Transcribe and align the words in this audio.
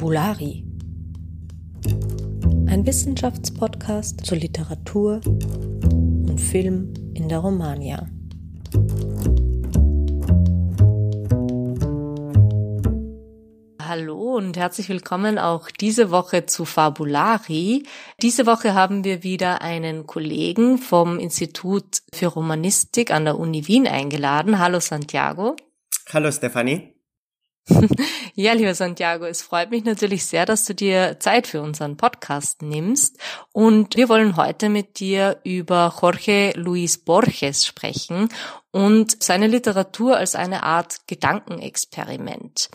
Fabulari. 0.00 0.64
Ein 2.68 2.86
Wissenschaftspodcast 2.86 4.24
zur 4.24 4.38
Literatur 4.38 5.20
und 5.26 6.40
Film 6.40 6.94
in 7.12 7.28
der 7.28 7.40
Romagna. 7.40 8.08
Hallo 13.78 14.36
und 14.36 14.56
herzlich 14.56 14.88
willkommen 14.88 15.38
auch 15.38 15.70
diese 15.70 16.10
Woche 16.10 16.46
zu 16.46 16.64
Fabulari. 16.64 17.82
Diese 18.22 18.46
Woche 18.46 18.72
haben 18.72 19.04
wir 19.04 19.22
wieder 19.22 19.60
einen 19.60 20.06
Kollegen 20.06 20.78
vom 20.78 21.18
Institut 21.18 22.00
für 22.14 22.28
Romanistik 22.28 23.10
an 23.10 23.26
der 23.26 23.38
Uni 23.38 23.68
Wien 23.68 23.86
eingeladen. 23.86 24.58
Hallo 24.58 24.80
Santiago. 24.80 25.56
Hallo 26.10 26.32
Stefanie. 26.32 26.99
Ja, 28.34 28.52
lieber 28.52 28.74
Santiago, 28.74 29.26
es 29.26 29.42
freut 29.42 29.70
mich 29.70 29.84
natürlich 29.84 30.24
sehr, 30.24 30.46
dass 30.46 30.64
du 30.64 30.74
dir 30.74 31.18
Zeit 31.18 31.46
für 31.46 31.60
unseren 31.60 31.96
Podcast 31.96 32.62
nimmst. 32.62 33.18
Und 33.52 33.96
wir 33.96 34.08
wollen 34.08 34.36
heute 34.36 34.68
mit 34.68 34.98
dir 35.00 35.40
über 35.44 35.94
Jorge 36.00 36.52
Luis 36.56 36.98
Borges 36.98 37.66
sprechen 37.66 38.28
und 38.70 39.22
seine 39.22 39.46
Literatur 39.46 40.16
als 40.16 40.34
eine 40.36 40.62
Art 40.62 41.06
Gedankenexperiment. 41.06 42.70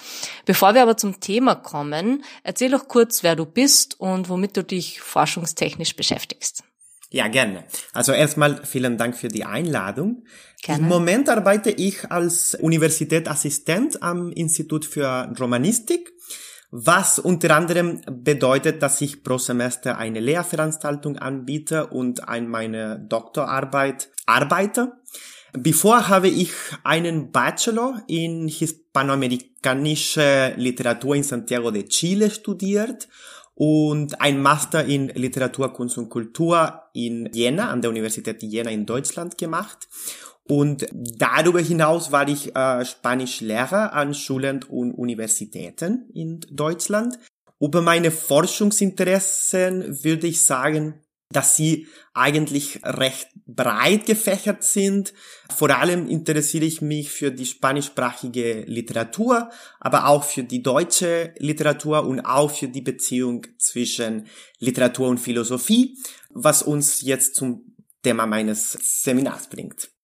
Bevor 0.46 0.74
wir 0.76 0.84
aber 0.84 0.98
zum 0.98 1.20
Thema 1.20 1.56
kommen, 1.56 2.24
erzähl 2.44 2.72
doch 2.72 2.88
kurz, 2.88 3.24
wer 3.24 3.36
du 3.36 3.46
bist 3.46 4.00
und 4.00 4.30
womit 4.30 4.58
du 4.58 4.64
dich 4.64 5.02
forschungstechnisch 5.02 5.96
beschäftigst. 5.96 6.64
Ja, 7.12 7.30
gerne. 7.30 7.64
Also 7.94 8.12
erstmal 8.12 8.66
vielen 8.66 8.98
Dank 8.98 9.16
für 9.16 9.30
die 9.30 9.46
Einladung. 9.46 10.26
Gerne. 10.66 10.82
Im 10.82 10.88
Moment 10.88 11.30
arbeite 11.30 11.70
ich 11.70 12.10
als 12.10 12.56
Universitätsassistent 12.56 14.02
am 14.02 14.32
Institut 14.32 14.84
für 14.84 15.32
Romanistik, 15.40 16.12
was 16.72 17.20
unter 17.20 17.56
anderem 17.56 18.02
bedeutet, 18.10 18.82
dass 18.82 19.00
ich 19.02 19.24
pro 19.24 19.38
Semester 19.38 20.00
eine 20.00 20.20
Lehrveranstaltung 20.20 21.20
anbiete 21.20 21.86
und 21.86 22.28
an 22.28 22.48
meine 22.48 23.00
Doktorarbeit 23.00 24.10
arbeite. 24.26 24.94
Bevor 25.54 26.08
habe 26.08 26.30
ich 26.30 26.50
einen 26.84 27.32
Bachelor 27.32 28.02
in 28.08 28.48
hispanoamerikanische 28.48 30.56
Literatur 30.58 31.16
in 31.16 31.22
Santiago 31.22 31.70
de 31.70 31.88
Chile 31.88 32.32
studiert 32.32 33.08
und 33.54 34.20
ein 34.20 34.42
Master 34.42 34.84
in 34.84 35.10
Literatur, 35.10 35.72
Kunst 35.74 36.00
und 36.00 36.10
Kultur 36.10 36.82
in 36.94 37.30
Jena, 37.32 37.70
an 37.70 37.84
der 37.84 37.92
Universität 37.92 38.42
Jena 38.42 38.72
in 38.72 38.88
Deutschland 38.88 39.38
gemacht. 39.38 39.88
Und 40.48 40.86
darüber 40.94 41.60
hinaus 41.60 42.12
war 42.12 42.28
ich 42.28 42.56
äh, 42.56 42.86
Spanischlehrer 42.86 43.94
an 43.94 44.14
Schulen 44.14 44.64
und 44.64 44.92
Universitäten 44.92 46.10
in 46.14 46.40
Deutschland. 46.52 47.18
Über 47.60 47.82
meine 47.82 48.12
Forschungsinteressen 48.12 50.04
würde 50.04 50.28
ich 50.28 50.44
sagen, 50.44 51.02
dass 51.32 51.56
sie 51.56 51.88
eigentlich 52.14 52.80
recht 52.84 53.30
breit 53.48 54.06
gefächert 54.06 54.64
sind. 54.64 55.14
Vor 55.56 55.72
allem 55.72 56.08
interessiere 56.08 56.66
ich 56.66 56.82
mich 56.82 57.10
für 57.10 57.32
die 57.32 57.48
spanischsprachige 57.48 58.66
Literatur, 58.68 59.50
aber 59.80 60.08
auch 60.08 60.24
für 60.24 60.44
die 60.44 60.62
deutsche 60.62 61.34
Literatur 61.40 62.06
und 62.06 62.22
auch 62.22 62.52
für 62.52 62.68
die 62.68 62.82
Beziehung 62.82 63.48
zwischen 63.58 64.28
Literatur 64.60 65.10
und 65.10 65.18
Philosophie, 65.18 65.98
was 66.30 66.62
uns 66.62 67.02
jetzt 67.02 67.36
zum 67.36 67.76
Thema 68.04 68.28
meines 68.28 68.74
Seminars 69.04 69.50
bringt. 69.50 69.95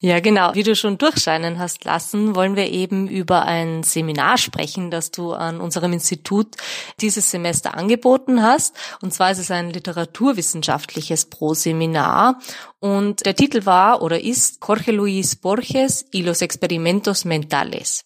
Ja, 0.00 0.20
genau. 0.20 0.54
Wie 0.54 0.62
du 0.62 0.76
schon 0.76 0.98
durchscheinen 0.98 1.58
hast 1.58 1.84
lassen, 1.84 2.34
wollen 2.34 2.56
wir 2.56 2.70
eben 2.70 3.08
über 3.08 3.46
ein 3.46 3.82
Seminar 3.84 4.36
sprechen, 4.36 4.90
das 4.90 5.10
du 5.10 5.32
an 5.32 5.60
unserem 5.60 5.94
Institut 5.94 6.56
dieses 7.00 7.30
Semester 7.30 7.74
angeboten 7.74 8.42
hast. 8.42 8.76
Und 9.00 9.14
zwar 9.14 9.30
ist 9.30 9.38
es 9.38 9.50
ein 9.50 9.70
literaturwissenschaftliches 9.70 11.26
Proseminar. 11.26 12.38
Und 12.80 13.24
der 13.24 13.34
Titel 13.34 13.64
war 13.64 14.02
oder 14.02 14.20
ist 14.20 14.58
Jorge 14.66 14.92
Luis 14.92 15.36
Borges 15.36 16.04
y 16.12 16.20
los 16.20 16.42
experimentos 16.42 17.24
mentales. 17.24 18.04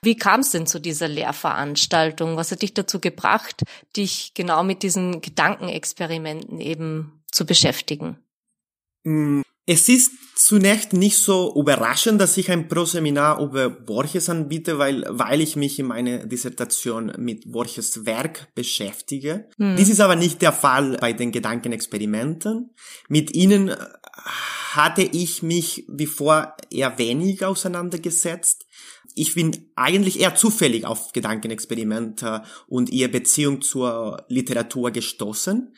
Wie 0.00 0.16
kam 0.16 0.40
es 0.40 0.50
denn 0.50 0.66
zu 0.66 0.80
dieser 0.80 1.08
Lehrveranstaltung? 1.08 2.36
Was 2.36 2.52
hat 2.52 2.62
dich 2.62 2.72
dazu 2.72 3.00
gebracht, 3.00 3.64
dich 3.96 4.32
genau 4.32 4.62
mit 4.62 4.82
diesen 4.82 5.20
Gedankenexperimenten 5.20 6.58
eben 6.60 7.22
zu 7.30 7.44
beschäftigen? 7.44 8.18
Mm, 9.02 9.42
es 9.66 9.88
ist 9.88 10.12
zunächst 10.34 10.92
nicht 10.92 11.16
so 11.16 11.54
überraschend, 11.56 12.20
dass 12.20 12.36
ich 12.36 12.50
ein 12.50 12.68
Proseminar 12.68 13.40
über 13.40 13.70
Borges 13.70 14.28
anbiete, 14.28 14.78
weil, 14.78 15.04
weil 15.08 15.40
ich 15.40 15.56
mich 15.56 15.78
in 15.78 15.86
meiner 15.86 16.26
Dissertation 16.26 17.12
mit 17.18 17.50
Borges 17.50 18.04
Werk 18.04 18.48
beschäftige. 18.54 19.48
Mhm. 19.56 19.76
Dies 19.76 19.88
ist 19.88 20.00
aber 20.00 20.16
nicht 20.16 20.42
der 20.42 20.52
Fall 20.52 20.98
bei 21.00 21.12
den 21.12 21.32
Gedankenexperimenten. 21.32 22.74
Mit 23.08 23.34
ihnen 23.34 23.68
äh, 23.68 23.76
hatte 24.72 25.02
ich 25.02 25.42
mich 25.42 25.84
bevor 25.88 26.56
eher 26.70 26.98
wenig 26.98 27.44
auseinandergesetzt. 27.44 28.66
Ich 29.14 29.34
bin 29.34 29.70
eigentlich 29.76 30.18
eher 30.18 30.34
zufällig 30.34 30.84
auf 30.84 31.12
Gedankenexperimente 31.12 32.42
und 32.66 32.90
ihre 32.90 33.08
Beziehung 33.08 33.62
zur 33.62 34.24
Literatur 34.28 34.90
gestoßen 34.90 35.72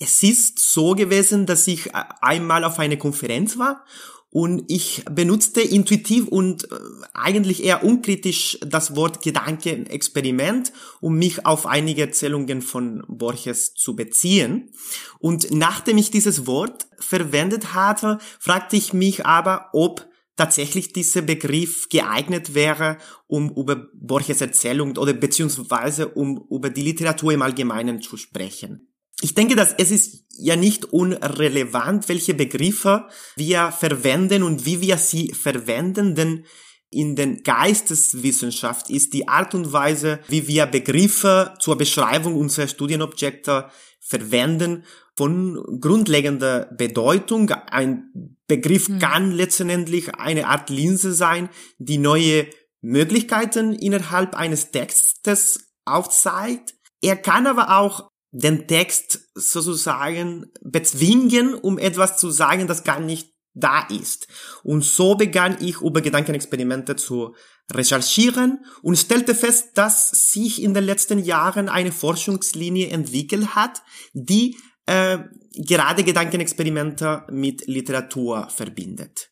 es 0.00 0.22
ist 0.22 0.58
so 0.58 0.94
gewesen, 0.94 1.46
dass 1.46 1.66
ich 1.66 1.88
äh, 1.88 2.04
einmal 2.20 2.64
auf 2.64 2.78
eine 2.78 2.96
Konferenz 2.96 3.58
war 3.58 3.84
und 4.30 4.64
ich 4.68 5.04
benutzte 5.10 5.60
intuitiv 5.60 6.26
und 6.28 6.70
äh, 6.70 6.76
eigentlich 7.12 7.62
eher 7.62 7.84
unkritisch 7.84 8.58
das 8.62 8.96
Wort 8.96 9.22
Gedankenexperiment, 9.22 10.72
um 11.00 11.16
mich 11.16 11.44
auf 11.44 11.66
einige 11.66 12.02
Erzählungen 12.02 12.62
von 12.62 13.04
Borges 13.08 13.74
zu 13.74 13.94
beziehen. 13.94 14.72
Und 15.18 15.50
nachdem 15.50 15.98
ich 15.98 16.10
dieses 16.10 16.46
Wort 16.46 16.86
verwendet 16.98 17.74
hatte, 17.74 18.18
fragte 18.38 18.76
ich 18.76 18.94
mich 18.94 19.26
aber, 19.26 19.68
ob 19.74 20.08
tatsächlich 20.36 20.94
dieser 20.94 21.20
Begriff 21.20 21.90
geeignet 21.90 22.54
wäre, 22.54 22.96
um 23.26 23.50
über 23.50 23.88
Borges 23.92 24.40
Erzählung 24.40 24.96
oder 24.96 25.12
beziehungsweise 25.12 26.08
um 26.08 26.46
über 26.48 26.70
die 26.70 26.82
Literatur 26.82 27.32
im 27.32 27.42
Allgemeinen 27.42 28.00
zu 28.00 28.16
sprechen 28.16 28.89
ich 29.20 29.34
denke, 29.34 29.56
dass 29.56 29.74
es 29.76 29.90
ist 29.90 30.24
ja 30.36 30.56
nicht 30.56 30.86
unrelevant, 30.86 32.08
welche 32.08 32.34
Begriffe 32.34 33.08
wir 33.36 33.72
verwenden 33.72 34.42
und 34.42 34.64
wie 34.64 34.80
wir 34.80 34.96
sie 34.96 35.32
verwenden, 35.32 36.14
denn 36.14 36.44
in 36.90 37.14
den 37.14 37.42
Geisteswissenschaft 37.44 38.90
ist 38.90 39.14
die 39.14 39.28
Art 39.28 39.54
und 39.54 39.72
Weise, 39.72 40.20
wie 40.28 40.48
wir 40.48 40.66
Begriffe 40.66 41.54
zur 41.60 41.78
Beschreibung 41.78 42.34
unserer 42.34 42.66
Studienobjekte 42.66 43.70
verwenden, 44.00 44.84
von 45.16 45.80
grundlegender 45.80 46.70
Bedeutung. 46.76 47.50
Ein 47.50 48.36
Begriff 48.46 48.88
hm. 48.88 48.98
kann 48.98 49.32
letztendlich 49.32 50.14
eine 50.14 50.48
Art 50.48 50.70
Linse 50.70 51.12
sein, 51.12 51.48
die 51.78 51.98
neue 51.98 52.46
Möglichkeiten 52.80 53.74
innerhalb 53.74 54.34
eines 54.34 54.70
Textes 54.70 55.74
aufzeigt. 55.84 56.74
Er 57.02 57.16
kann 57.16 57.46
aber 57.46 57.78
auch 57.78 58.10
den 58.32 58.66
Text 58.68 59.28
sozusagen 59.34 60.46
bezwingen, 60.62 61.54
um 61.54 61.78
etwas 61.78 62.16
zu 62.18 62.30
sagen, 62.30 62.66
das 62.66 62.84
gar 62.84 63.00
nicht 63.00 63.34
da 63.54 63.86
ist. 63.88 64.28
Und 64.62 64.84
so 64.84 65.16
begann 65.16 65.56
ich 65.60 65.80
über 65.80 66.00
Gedankenexperimente 66.00 66.96
zu 66.96 67.34
recherchieren 67.72 68.64
und 68.82 68.96
stellte 68.96 69.34
fest, 69.34 69.70
dass 69.74 70.10
sich 70.10 70.62
in 70.62 70.74
den 70.74 70.84
letzten 70.84 71.18
Jahren 71.18 71.68
eine 71.68 71.92
Forschungslinie 71.92 72.88
entwickelt 72.88 73.54
hat, 73.54 73.82
die 74.12 74.56
äh, 74.86 75.18
gerade 75.52 76.04
Gedankenexperimente 76.04 77.24
mit 77.30 77.66
Literatur 77.66 78.48
verbindet. 78.48 79.30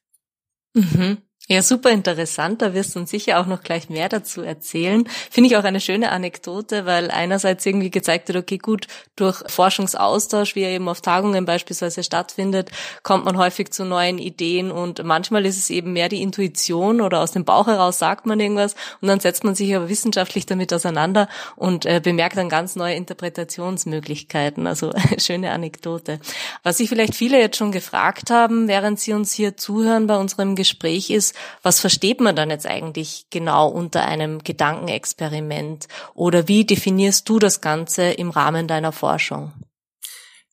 Mhm. 0.75 1.19
Ja, 1.51 1.63
super 1.63 1.89
interessant. 1.89 2.61
Da 2.61 2.75
wirst 2.75 2.95
du 2.95 2.99
uns 2.99 3.11
sicher 3.11 3.41
auch 3.41 3.47
noch 3.47 3.63
gleich 3.63 3.89
mehr 3.89 4.11
dazu 4.11 4.43
erzählen. 4.43 5.09
Finde 5.31 5.49
ich 5.49 5.57
auch 5.57 5.65
eine 5.65 5.81
schöne 5.81 6.13
Anekdote, 6.13 6.85
weil 6.85 7.11
einerseits 7.11 7.65
irgendwie 7.65 7.91
gezeigt 7.91 8.29
wird, 8.29 8.37
okay, 8.37 8.59
gut, 8.59 8.87
durch 9.17 9.43
Forschungsaustausch, 9.47 10.55
wie 10.57 10.65
er 10.65 10.73
eben 10.73 10.91
auf 10.91 11.01
Tagungen 11.01 11.47
beispielsweise 11.47 12.05
stattfindet, 12.05 12.71
kommt 13.03 13.25
man 13.25 13.39
häufig 13.39 13.71
zu 13.71 13.87
neuen 13.87 14.19
Ideen 14.19 14.71
und 14.71 15.03
manchmal 15.05 15.47
ist 15.47 15.57
es 15.57 15.71
eben 15.71 15.95
mehr 15.95 16.11
die 16.11 16.21
Intuition 16.21 17.01
oder 17.01 17.21
aus 17.21 17.33
dem 17.33 17.47
Bauch 17.47 17.67
heraus 17.67 17.99
sagt 17.99 18.27
man 18.27 18.39
irgendwas 18.39 18.75
und 19.01 19.09
dann 19.09 19.19
setzt 19.19 19.43
man 19.43 19.55
sich 19.55 19.75
aber 19.75 19.89
wissenschaftlich 19.89 20.45
damit 20.45 20.75
auseinander 20.75 21.29
und 21.57 21.87
äh, 21.87 22.03
bemerkt 22.05 22.37
dann 22.37 22.51
ganz 22.51 22.77
neue 22.77 22.95
Interpretationsmöglichkeiten. 22.95 24.67
Also 24.67 24.93
schöne 25.19 25.51
Anekdote. 25.53 26.21
Was 26.63 26.77
sich 26.77 26.91
vielleicht 26.91 27.15
viele 27.15 27.41
jetzt 27.41 27.57
schon 27.57 27.73
gefragt 27.73 28.29
haben, 28.29 28.69
während 28.69 29.01
sie 29.01 29.15
uns 29.15 29.33
hier 29.33 29.57
zuhören 29.57 30.07
bei 30.07 30.17
unserem 30.19 30.55
Gespräch 30.55 31.09
ist, 31.09 31.38
was 31.63 31.81
versteht 31.81 32.21
man 32.21 32.37
dann 32.37 32.51
jetzt 32.51 32.67
eigentlich 32.67 33.27
genau 33.31 33.69
unter 33.69 34.05
einem 34.05 34.43
Gedankenexperiment? 34.43 35.89
Oder 36.15 36.49
wie 36.49 36.65
definierst 36.65 37.29
du 37.29 37.39
das 37.39 37.61
Ganze 37.61 38.05
im 38.11 38.31
Rahmen 38.31 38.69
deiner 38.69 38.93
Forschung? 38.93 39.53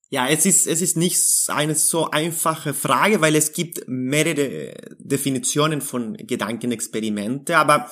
Ja, 0.09 0.27
es 0.27 0.45
ist, 0.45 0.67
es 0.67 0.81
ist 0.81 0.97
nicht 0.97 1.19
eine 1.49 1.75
so 1.75 2.09
einfache 2.09 2.73
Frage, 2.73 3.21
weil 3.21 3.35
es 3.35 3.53
gibt 3.53 3.81
mehrere 3.87 4.73
Definitionen 4.99 5.81
von 5.81 6.15
Gedankenexperimente, 6.15 7.57
aber 7.57 7.91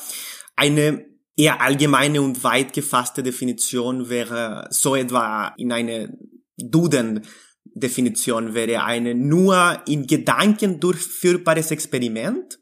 eine 0.56 1.06
eher 1.36 1.62
allgemeine 1.62 2.22
und 2.22 2.44
weit 2.44 2.74
gefasste 2.74 3.24
Definition 3.24 4.10
wäre 4.10 4.68
so 4.70 4.96
etwa 4.96 5.54
in 5.58 5.72
eine 5.72 6.16
Duden 6.58 7.26
Definition 7.76 8.54
wäre 8.54 8.84
eine 8.84 9.16
nur 9.16 9.82
in 9.88 10.06
Gedanken 10.06 10.80
durchführbares 10.80 11.72
Experiment, 11.72 12.60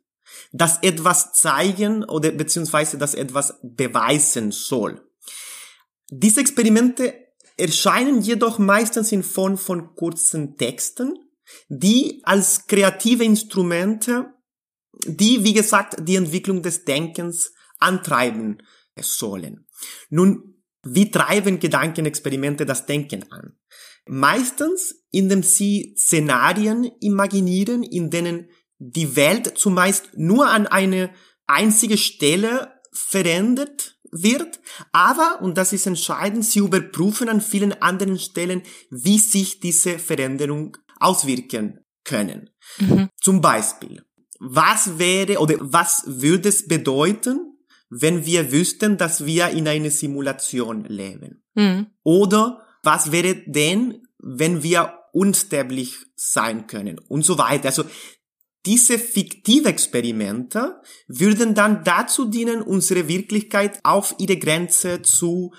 das 0.51 0.79
etwas 0.81 1.33
zeigen 1.33 2.03
oder 2.03 2.31
beziehungsweise 2.31 2.97
das 2.97 3.13
etwas 3.13 3.59
beweisen 3.63 4.51
soll. 4.51 5.01
Diese 6.09 6.41
Experimente 6.41 7.13
erscheinen 7.57 8.21
jedoch 8.21 8.59
meistens 8.59 9.11
in 9.11 9.23
Form 9.23 9.57
von 9.57 9.95
kurzen 9.95 10.57
Texten, 10.57 11.17
die 11.69 12.21
als 12.23 12.67
kreative 12.67 13.23
Instrumente, 13.23 14.33
die, 15.05 15.43
wie 15.43 15.53
gesagt, 15.53 15.95
die 15.99 16.15
Entwicklung 16.15 16.61
des 16.61 16.83
Denkens 16.85 17.53
antreiben 17.79 18.57
sollen. 18.99 19.67
Nun, 20.09 20.63
wie 20.83 21.11
treiben 21.11 21.59
Gedankenexperimente 21.59 22.65
das 22.65 22.85
Denken 22.85 23.31
an? 23.31 23.57
Meistens, 24.07 24.95
indem 25.11 25.43
sie 25.43 25.95
Szenarien 25.97 26.85
imaginieren, 26.99 27.83
in 27.83 28.09
denen 28.09 28.49
die 28.83 29.15
Welt 29.15 29.59
zumeist 29.59 30.09
nur 30.15 30.49
an 30.49 30.65
eine 30.65 31.11
einzige 31.45 31.97
Stelle 31.97 32.73
verändert 32.91 33.99
wird, 34.11 34.59
aber, 34.91 35.39
und 35.41 35.57
das 35.57 35.71
ist 35.71 35.85
entscheidend, 35.85 36.43
sie 36.43 36.59
überprüfen 36.59 37.29
an 37.29 37.41
vielen 37.41 37.79
anderen 37.81 38.17
Stellen, 38.17 38.63
wie 38.89 39.19
sich 39.19 39.59
diese 39.59 39.99
Veränderung 39.99 40.77
auswirken 40.99 41.85
können. 42.03 42.49
Mhm. 42.79 43.09
Zum 43.21 43.39
Beispiel, 43.39 44.03
was 44.39 44.97
wäre 44.97 45.39
oder 45.39 45.55
was 45.59 46.03
würde 46.07 46.49
es 46.49 46.67
bedeuten, 46.67 47.55
wenn 47.89 48.25
wir 48.25 48.51
wüssten, 48.51 48.97
dass 48.97 49.25
wir 49.25 49.49
in 49.49 49.67
einer 49.67 49.91
Simulation 49.91 50.85
leben? 50.85 51.43
Mhm. 51.53 51.87
Oder 52.03 52.65
was 52.81 53.11
wäre 53.11 53.35
denn, 53.45 54.07
wenn 54.17 54.63
wir 54.63 54.97
unsterblich 55.13 55.97
sein 56.15 56.67
können 56.67 56.99
und 56.99 57.23
so 57.23 57.37
weiter. 57.37 57.67
Also 57.67 57.83
diese 58.65 58.99
fiktive 58.99 59.69
Experimente 59.69 60.81
würden 61.07 61.55
dann 61.55 61.83
dazu 61.83 62.25
dienen, 62.25 62.61
unsere 62.61 63.07
Wirklichkeit 63.07 63.79
auf 63.83 64.15
ihre 64.19 64.37
Grenze 64.37 65.01
zu 65.01 65.53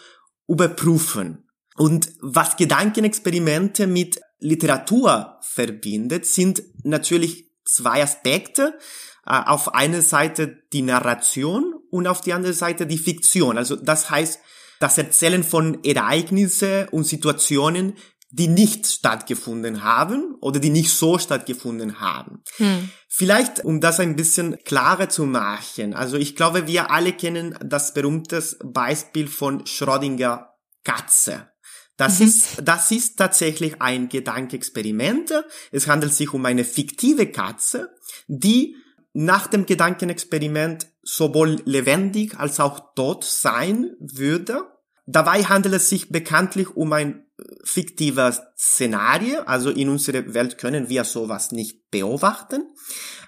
überprüfen. 0.47 1.49
Und 1.77 2.13
was 2.21 2.57
Gedankenexperimente 2.57 3.87
mit 3.87 4.21
Literatur 4.39 5.39
verbindet, 5.41 6.27
sind 6.27 6.63
natürlich 6.85 7.51
zwei 7.65 8.03
Aspekte. 8.03 8.79
Äh, 9.27 9.41
auf 9.47 9.75
einer 9.75 10.03
Seite 10.03 10.63
die 10.73 10.83
Narration 10.83 11.75
und 11.91 12.07
auf 12.07 12.21
die 12.21 12.33
andere 12.33 12.53
Seite 12.53 12.87
die 12.87 12.99
Fiktion. 12.99 13.57
Also 13.57 13.77
das 13.77 14.11
heißt, 14.11 14.41
das 14.81 14.99
Erzählen 14.99 15.45
von 15.45 15.85
Ereignissen 15.85 16.89
und 16.89 17.05
Situationen, 17.05 17.95
die 18.33 18.49
nicht 18.49 18.87
stattgefunden 18.87 19.85
haben 19.85 20.35
oder 20.41 20.59
die 20.59 20.71
nicht 20.71 20.91
so 20.91 21.19
stattgefunden 21.19 22.01
haben. 22.01 22.43
Hm. 22.57 22.89
Vielleicht, 23.09 23.63
um 23.63 23.81
das 23.83 24.01
ein 24.01 24.17
bisschen 24.17 24.57
klarer 24.65 25.11
zu 25.11 25.27
machen. 25.27 25.93
Also 25.93 26.17
ich 26.17 26.35
glaube, 26.35 26.67
wir 26.67 26.91
alle 26.91 27.13
kennen 27.13 27.55
das 27.63 27.93
berühmte 27.93 28.43
Beispiel 28.65 29.29
von 29.29 29.67
Schrödinger 29.67 30.55
Katze. 30.83 31.53
Das 31.99 32.21
mhm. 32.21 32.27
ist, 32.27 32.47
das 32.63 32.91
ist 32.91 33.19
tatsächlich 33.19 33.83
ein 33.83 34.09
Gedankenexperiment. 34.09 35.33
Es 35.71 35.87
handelt 35.87 36.15
sich 36.15 36.33
um 36.33 36.47
eine 36.47 36.65
fiktive 36.65 37.27
Katze, 37.27 37.95
die 38.29 38.77
nach 39.13 39.47
dem 39.47 39.67
Gedankenexperiment 39.67 40.87
sowohl 41.03 41.61
lebendig 41.67 42.39
als 42.39 42.61
auch 42.61 42.95
tot 42.95 43.25
sein 43.25 43.91
würde. 44.01 44.63
Dabei 45.05 45.45
handelt 45.45 45.75
es 45.75 45.91
sich 45.91 46.09
bekanntlich 46.09 46.71
um 46.71 46.93
ein 46.95 47.27
fiktives 47.65 48.41
Szenario, 48.57 49.41
also 49.43 49.71
in 49.71 49.89
unserer 49.89 50.35
Welt 50.35 50.59
können 50.59 50.89
wir 50.89 51.05
sowas 51.05 51.53
nicht 51.53 51.91
beobachten, 51.91 52.65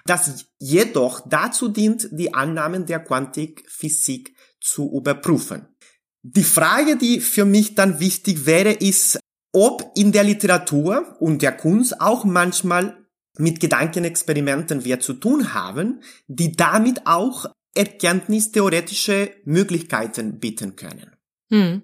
das 0.05 0.45
jedoch 0.59 1.21
dazu 1.27 1.69
dient, 1.69 2.09
die 2.11 2.33
Annahmen 2.33 2.85
der 2.85 2.99
Quantikphysik 2.99 4.35
zu 4.61 4.91
überprüfen. 4.91 5.67
Die 6.21 6.43
Frage, 6.43 6.97
die 6.97 7.19
für 7.19 7.45
mich 7.45 7.75
dann 7.75 7.99
wichtig 7.99 8.45
wäre, 8.45 8.71
ist, 8.71 9.19
ob 9.51 9.91
in 9.95 10.11
der 10.11 10.23
Literatur 10.23 11.15
und 11.19 11.41
der 11.41 11.55
Kunst 11.55 12.01
auch 12.01 12.25
manchmal 12.25 12.97
mit 13.37 13.59
Gedankenexperimenten 13.59 14.85
wir 14.85 14.99
zu 14.99 15.13
tun 15.13 15.53
haben, 15.53 16.01
die 16.27 16.53
damit 16.53 17.05
auch 17.05 17.45
erkenntnistheoretische 17.75 19.31
Möglichkeiten 19.45 20.39
bieten 20.39 20.75
können. 20.75 21.15
Hm. 21.49 21.83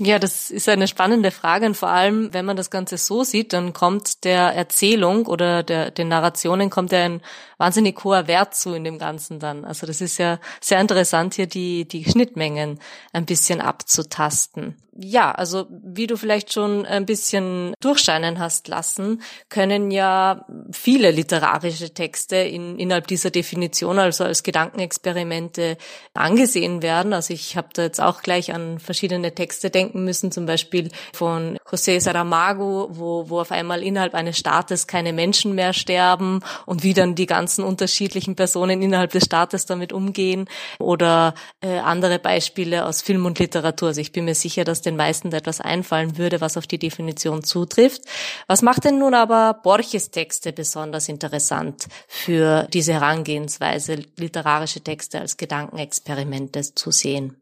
Ja, 0.00 0.20
das 0.20 0.52
ist 0.52 0.68
eine 0.68 0.86
spannende 0.86 1.32
Frage 1.32 1.66
und 1.66 1.76
vor 1.76 1.88
allem, 1.88 2.32
wenn 2.32 2.44
man 2.44 2.56
das 2.56 2.70
Ganze 2.70 2.98
so 2.98 3.24
sieht, 3.24 3.52
dann 3.52 3.72
kommt 3.72 4.22
der 4.22 4.54
Erzählung 4.54 5.26
oder 5.26 5.64
der, 5.64 5.90
den 5.90 6.06
Narrationen 6.06 6.70
kommt 6.70 6.92
ja 6.92 7.04
ein 7.04 7.20
wahnsinnig 7.56 8.04
hoher 8.04 8.28
Wert 8.28 8.54
zu 8.54 8.74
in 8.74 8.84
dem 8.84 8.98
Ganzen 8.98 9.40
dann. 9.40 9.64
Also 9.64 9.88
das 9.88 10.00
ist 10.00 10.18
ja 10.18 10.38
sehr 10.60 10.80
interessant 10.80 11.34
hier 11.34 11.48
die, 11.48 11.88
die 11.88 12.04
Schnittmengen 12.04 12.78
ein 13.12 13.26
bisschen 13.26 13.60
abzutasten 13.60 14.76
ja, 15.00 15.30
also 15.30 15.66
wie 15.70 16.08
du 16.08 16.16
vielleicht 16.16 16.52
schon 16.52 16.84
ein 16.84 17.06
bisschen 17.06 17.72
durchscheinen 17.80 18.40
hast 18.40 18.66
lassen, 18.66 19.22
können 19.48 19.92
ja 19.92 20.44
viele 20.72 21.12
literarische 21.12 21.94
Texte 21.94 22.36
in, 22.36 22.80
innerhalb 22.80 23.06
dieser 23.06 23.30
Definition, 23.30 24.00
also 24.00 24.24
als 24.24 24.42
Gedankenexperimente 24.42 25.76
angesehen 26.14 26.82
werden. 26.82 27.12
Also 27.12 27.32
ich 27.32 27.56
habe 27.56 27.68
da 27.74 27.82
jetzt 27.82 28.00
auch 28.00 28.22
gleich 28.22 28.52
an 28.52 28.80
verschiedene 28.80 29.32
Texte 29.32 29.70
denken 29.70 30.02
müssen, 30.02 30.32
zum 30.32 30.46
Beispiel 30.46 30.90
von 31.12 31.58
José 31.70 32.00
Saramago, 32.00 32.88
wo, 32.90 33.30
wo 33.30 33.40
auf 33.40 33.52
einmal 33.52 33.84
innerhalb 33.84 34.14
eines 34.14 34.36
Staates 34.36 34.88
keine 34.88 35.12
Menschen 35.12 35.54
mehr 35.54 35.74
sterben 35.74 36.40
und 36.66 36.82
wie 36.82 36.94
dann 36.94 37.14
die 37.14 37.26
ganzen 37.26 37.62
unterschiedlichen 37.62 38.34
Personen 38.34 38.82
innerhalb 38.82 39.12
des 39.12 39.26
Staates 39.26 39.64
damit 39.64 39.92
umgehen 39.92 40.48
oder 40.80 41.34
äh, 41.60 41.78
andere 41.78 42.18
Beispiele 42.18 42.84
aus 42.84 43.00
Film 43.00 43.26
und 43.26 43.38
Literatur. 43.38 43.88
Also 43.88 44.00
ich 44.00 44.10
bin 44.10 44.24
mir 44.24 44.34
sicher, 44.34 44.64
dass 44.64 44.87
den 44.88 44.96
meisten 44.96 45.32
etwas 45.32 45.60
einfallen 45.60 46.18
würde, 46.18 46.40
was 46.40 46.56
auf 46.56 46.66
die 46.66 46.78
Definition 46.78 47.44
zutrifft. 47.44 48.02
Was 48.46 48.62
macht 48.62 48.84
denn 48.84 48.98
nun 48.98 49.14
aber 49.14 49.60
Borches 49.62 50.10
Texte 50.10 50.52
besonders 50.52 51.08
interessant 51.08 51.86
für 52.08 52.66
diese 52.72 52.94
Herangehensweise, 52.94 54.04
literarische 54.16 54.80
Texte 54.80 55.20
als 55.20 55.36
Gedankenexperimente 55.36 56.62
zu 56.74 56.90
sehen? 56.90 57.36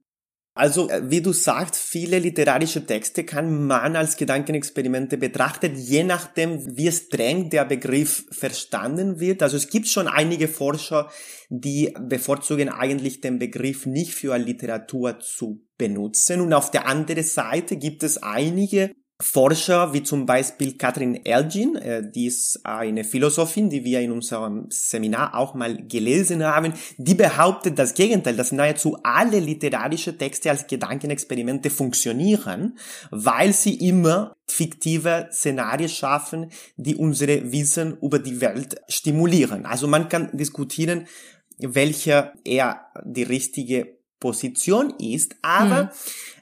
Also, 0.56 0.88
äh, 0.88 1.02
wie 1.10 1.20
du 1.20 1.34
sagst, 1.34 1.76
viele 1.76 2.18
literarische 2.18 2.86
Texte 2.86 3.24
kann 3.24 3.66
man 3.66 3.94
als 3.94 4.16
Gedankenexperimente 4.16 5.18
betrachten, 5.18 5.76
je 5.76 6.02
nachdem, 6.02 6.78
wie 6.78 6.90
streng 6.90 7.50
der 7.50 7.66
Begriff 7.66 8.24
verstanden 8.30 9.20
wird. 9.20 9.42
Also 9.42 9.58
es 9.58 9.68
gibt 9.68 9.86
schon 9.86 10.08
einige 10.08 10.48
Forscher, 10.48 11.10
die 11.50 11.94
bevorzugen 12.00 12.70
eigentlich 12.70 13.20
den 13.20 13.38
Begriff 13.38 13.84
nicht 13.84 14.14
für 14.14 14.38
Literatur 14.38 15.20
zu 15.20 15.60
benutzen. 15.76 16.40
Und 16.40 16.54
auf 16.54 16.70
der 16.70 16.86
anderen 16.86 17.22
Seite 17.22 17.76
gibt 17.76 18.02
es 18.02 18.22
einige 18.22 18.92
Forscher 19.18 19.94
wie 19.94 20.02
zum 20.02 20.26
Beispiel 20.26 20.76
Katrin 20.76 21.24
Elgin, 21.24 21.76
äh, 21.76 22.02
die 22.10 22.26
ist 22.26 22.60
eine 22.64 23.02
Philosophin, 23.02 23.70
die 23.70 23.82
wir 23.82 24.00
in 24.00 24.12
unserem 24.12 24.66
Seminar 24.68 25.34
auch 25.34 25.54
mal 25.54 25.86
gelesen 25.86 26.44
haben, 26.44 26.74
die 26.98 27.14
behauptet 27.14 27.78
das 27.78 27.94
Gegenteil, 27.94 28.36
dass 28.36 28.52
nahezu 28.52 28.98
alle 29.02 29.40
literarische 29.40 30.18
Texte 30.18 30.50
als 30.50 30.66
Gedankenexperimente 30.66 31.70
funktionieren, 31.70 32.78
weil 33.10 33.54
sie 33.54 33.76
immer 33.88 34.36
fiktive 34.46 35.28
Szenarien 35.32 35.88
schaffen, 35.88 36.50
die 36.76 36.96
unsere 36.96 37.52
Wissen 37.52 37.96
über 38.02 38.18
die 38.18 38.42
Welt 38.42 38.82
stimulieren. 38.86 39.64
Also 39.64 39.88
man 39.88 40.10
kann 40.10 40.28
diskutieren, 40.36 41.06
welche 41.58 42.32
eher 42.44 42.86
die 43.02 43.22
richtige 43.22 43.95
Position 44.26 44.92
ist. 44.98 45.36
Aber 45.42 45.84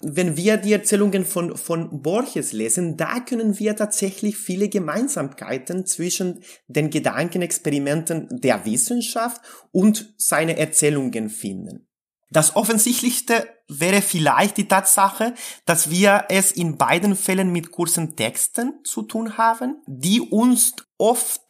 mhm. 0.01 0.17
wenn 0.17 0.37
wir 0.39 0.57
die 0.57 0.73
Erzählungen 0.73 1.27
von, 1.27 1.55
von 1.55 2.01
Borges 2.01 2.53
lesen, 2.53 2.97
da 2.97 3.21
können 3.21 3.59
wir 3.59 3.77
tatsächlich 3.77 4.39
viele 4.39 4.71
Gemeinsamkeiten 4.71 5.85
zwischen 5.85 6.43
den 6.67 6.89
Gedankenexperimenten 6.89 8.41
der 8.41 8.65
Wissenschaft 8.65 9.43
und 9.71 10.15
seine 10.17 10.57
Erzählungen 10.57 11.29
finden. 11.29 11.87
Das 12.31 12.57
Offensichtlichste 12.57 13.47
wäre 13.69 14.01
vielleicht 14.01 14.57
die 14.57 14.67
Tatsache, 14.67 15.35
dass 15.67 15.91
wir 15.91 16.25
es 16.31 16.53
in 16.53 16.79
beiden 16.79 17.17
Fällen 17.17 17.53
mit 17.53 17.71
kurzen 17.71 18.17
Texten 18.17 18.81
zu 18.83 19.03
tun 19.03 19.37
haben, 19.37 19.83
die 19.87 20.23
uns 20.23 20.75
oft 20.97 21.43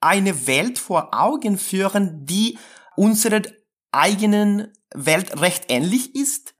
eine 0.00 0.48
Welt 0.48 0.80
vor 0.80 1.10
Augen 1.12 1.58
führen, 1.58 2.26
die 2.26 2.58
unserer 2.96 3.42
eigenen 3.92 4.72
Welt 4.94 5.40
recht 5.40 5.64
ähnlich 5.68 6.14
ist, 6.14 6.54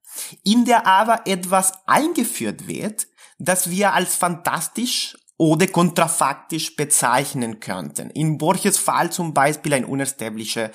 in 0.44 0.64
der 0.64 0.86
aber 0.86 1.26
etwas 1.26 1.72
eingeführt 1.86 2.66
wird, 2.66 3.06
das 3.38 3.70
wir 3.70 3.94
als 3.94 4.16
fantastisch 4.16 5.16
oder 5.36 5.68
kontrafaktisch 5.68 6.74
bezeichnen 6.74 7.60
könnten. 7.60 8.10
In 8.10 8.38
Borches 8.38 8.76
Fall 8.76 9.12
zum 9.12 9.32
Beispiel 9.32 9.74
ein 9.74 9.84
unersterblicher 9.84 10.70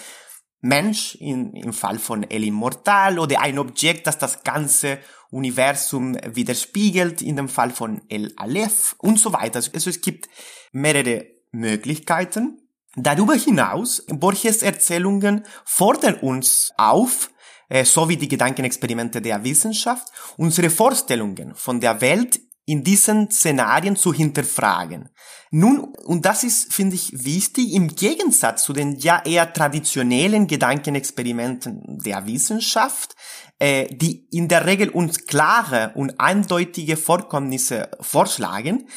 Mensch 0.62 1.16
in, 1.16 1.54
im 1.54 1.74
Fall 1.74 2.00
von 2.00 2.24
El 2.24 2.46
Immortal 2.46 3.20
oder 3.20 3.42
ein 3.42 3.60
Objekt, 3.60 4.08
das 4.08 4.18
das 4.18 4.44
ganze 4.44 5.00
Universum 5.30 6.18
widerspiegelt 6.26 7.22
in 7.22 7.36
dem 7.36 7.50
Fall 7.50 7.72
von 7.72 8.02
El 8.08 8.32
Aleph 8.38 8.96
und 9.00 9.20
so 9.20 9.34
weiter. 9.34 9.58
Also 9.58 9.90
es 9.90 10.00
gibt 10.00 10.30
mehrere 10.72 11.26
Möglichkeiten. 11.52 12.63
Darüber 12.96 13.36
hinaus, 13.36 14.06
Borges 14.08 14.62
Erzählungen 14.62 15.46
fordern 15.66 16.16
uns 16.16 16.72
auf, 16.78 17.32
äh, 17.70 17.86
so 17.86 18.08
wie 18.08 18.18
die 18.18 18.28
Gedankenexperimente 18.28 19.22
der 19.22 19.44
Wissenschaft, 19.44 20.08
unsere 20.38 20.70
Vorstellungen 20.70 21.56
von 21.56 21.80
der 21.80 22.02
Welt 22.02 22.40
in 22.66 22.84
diesen 22.84 23.30
Szenarien 23.30 23.96
zu 23.96 24.14
hinterfragen. 24.14 25.10
Nun, 25.52 25.94
und 26.06 26.26
das 26.26 26.44
ist, 26.44 26.74
finde 26.74 26.96
ich, 26.96 27.12
wichtig, 27.26 27.74
im 27.74 27.90
Gegensatz 27.90 28.64
zu 28.64 28.74
den 28.74 28.96
ja 28.98 29.22
eher 29.26 29.52
traditionellen 29.52 30.48
Gedankenexperimenten 30.48 32.00
der 32.04 32.26
Wissenschaft, 32.26 33.16
äh, 33.60 33.88
die 33.94 34.28
in 34.32 34.48
der 34.48 34.66
Regel 34.66 34.90
uns 34.90 35.26
klare 35.26 35.92
und 35.96 36.20
eindeutige 36.20 36.96
Vorkommnisse 36.96 37.90
vorschlagen, 38.02 38.88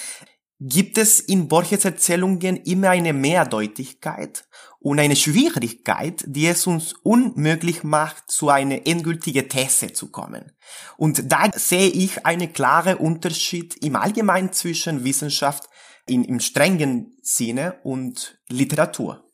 gibt 0.58 0.96
es 0.96 1.20
in 1.20 1.48
Borges 1.48 1.84
Erzählungen 1.84 2.56
immer 2.56 2.90
eine 2.90 3.12
Mehrdeutigkeit 3.12 4.48
und 4.78 4.98
eine 4.98 5.16
Schwierigkeit, 5.16 6.24
die 6.26 6.46
es 6.46 6.66
uns 6.66 6.94
unmöglich 7.02 7.82
macht, 7.82 8.30
zu 8.30 8.48
einer 8.48 8.86
endgültigen 8.86 9.48
These 9.48 9.92
zu 9.92 10.10
kommen. 10.10 10.52
Und 10.96 11.30
da 11.30 11.50
sehe 11.52 11.88
ich 11.88 12.24
einen 12.24 12.52
klaren 12.52 12.96
Unterschied 12.96 13.76
im 13.84 13.96
Allgemeinen 13.96 14.52
zwischen 14.52 15.04
Wissenschaft 15.04 15.68
in, 16.06 16.24
im 16.24 16.40
strengen 16.40 17.16
Sinne 17.22 17.78
und 17.82 18.38
Literatur. 18.48 19.24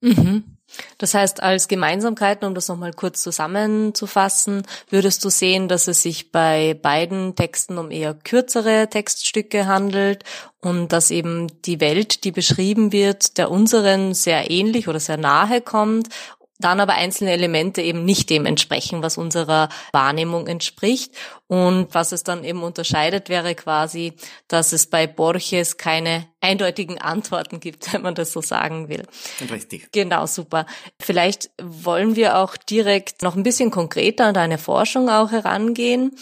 Mhm. 0.00 0.53
Das 0.98 1.14
heißt, 1.14 1.42
als 1.42 1.68
Gemeinsamkeiten, 1.68 2.46
um 2.46 2.54
das 2.54 2.68
nochmal 2.68 2.92
kurz 2.92 3.22
zusammenzufassen, 3.22 4.62
würdest 4.90 5.24
du 5.24 5.28
sehen, 5.28 5.68
dass 5.68 5.88
es 5.88 6.02
sich 6.02 6.32
bei 6.32 6.78
beiden 6.80 7.36
Texten 7.36 7.78
um 7.78 7.90
eher 7.90 8.14
kürzere 8.14 8.88
Textstücke 8.88 9.66
handelt 9.66 10.24
und 10.60 10.92
dass 10.92 11.10
eben 11.10 11.48
die 11.62 11.80
Welt, 11.80 12.24
die 12.24 12.32
beschrieben 12.32 12.92
wird, 12.92 13.38
der 13.38 13.50
unseren 13.50 14.14
sehr 14.14 14.50
ähnlich 14.50 14.88
oder 14.88 15.00
sehr 15.00 15.16
nahe 15.18 15.60
kommt 15.60 16.08
dann 16.58 16.78
aber 16.80 16.94
einzelne 16.94 17.32
Elemente 17.32 17.82
eben 17.82 18.04
nicht 18.04 18.30
dem 18.30 18.46
entsprechen, 18.46 19.02
was 19.02 19.18
unserer 19.18 19.68
Wahrnehmung 19.92 20.46
entspricht. 20.46 21.12
Und 21.46 21.92
was 21.92 22.12
es 22.12 22.22
dann 22.22 22.44
eben 22.44 22.62
unterscheidet, 22.62 23.28
wäre 23.28 23.54
quasi, 23.54 24.14
dass 24.48 24.72
es 24.72 24.86
bei 24.86 25.06
Borges 25.06 25.76
keine 25.76 26.26
eindeutigen 26.40 26.98
Antworten 26.98 27.60
gibt, 27.60 27.92
wenn 27.92 28.02
man 28.02 28.14
das 28.14 28.32
so 28.32 28.40
sagen 28.40 28.88
will. 28.88 29.02
Richtig. 29.50 29.88
Genau, 29.92 30.26
super. 30.26 30.66
Vielleicht 31.00 31.50
wollen 31.60 32.16
wir 32.16 32.38
auch 32.38 32.56
direkt 32.56 33.22
noch 33.22 33.34
ein 33.34 33.42
bisschen 33.42 33.70
konkreter 33.70 34.26
an 34.26 34.34
deine 34.34 34.58
Forschung 34.58 35.08
auch 35.08 35.32
herangehen. 35.32 36.16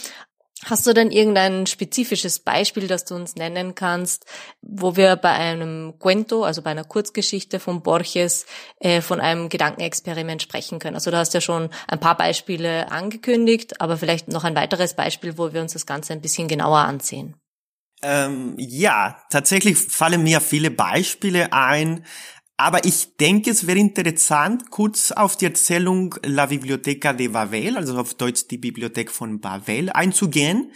Hast 0.64 0.86
du 0.86 0.92
denn 0.92 1.10
irgendein 1.10 1.66
spezifisches 1.66 2.38
Beispiel, 2.38 2.86
das 2.86 3.04
du 3.04 3.16
uns 3.16 3.34
nennen 3.34 3.74
kannst, 3.74 4.26
wo 4.60 4.94
wir 4.94 5.16
bei 5.16 5.30
einem 5.30 5.98
Cuento, 5.98 6.44
also 6.44 6.62
bei 6.62 6.70
einer 6.70 6.84
Kurzgeschichte 6.84 7.58
von 7.58 7.82
Borges, 7.82 8.46
äh, 8.78 9.00
von 9.00 9.20
einem 9.20 9.48
Gedankenexperiment 9.48 10.40
sprechen 10.40 10.78
können? 10.78 10.94
Also 10.94 11.10
du 11.10 11.16
hast 11.16 11.34
ja 11.34 11.40
schon 11.40 11.68
ein 11.88 11.98
paar 11.98 12.16
Beispiele 12.16 12.92
angekündigt, 12.92 13.80
aber 13.80 13.96
vielleicht 13.96 14.28
noch 14.28 14.44
ein 14.44 14.54
weiteres 14.54 14.94
Beispiel, 14.94 15.36
wo 15.36 15.52
wir 15.52 15.62
uns 15.62 15.72
das 15.72 15.84
Ganze 15.84 16.12
ein 16.12 16.20
bisschen 16.20 16.46
genauer 16.46 16.78
ansehen. 16.78 17.34
Ähm, 18.04 18.54
ja, 18.58 19.20
tatsächlich 19.30 19.78
fallen 19.78 20.22
mir 20.22 20.40
viele 20.40 20.70
Beispiele 20.70 21.52
ein. 21.52 22.04
Aber 22.62 22.84
ich 22.84 23.16
denke, 23.16 23.50
es 23.50 23.66
wäre 23.66 23.80
interessant, 23.80 24.70
kurz 24.70 25.10
auf 25.10 25.36
die 25.36 25.46
Erzählung 25.46 26.14
La 26.24 26.46
Biblioteca 26.46 27.12
de 27.12 27.26
Babel, 27.26 27.76
also 27.76 27.98
auf 27.98 28.14
Deutsch 28.14 28.46
die 28.46 28.56
Bibliothek 28.56 29.10
von 29.10 29.40
Babel, 29.40 29.90
einzugehen, 29.90 30.70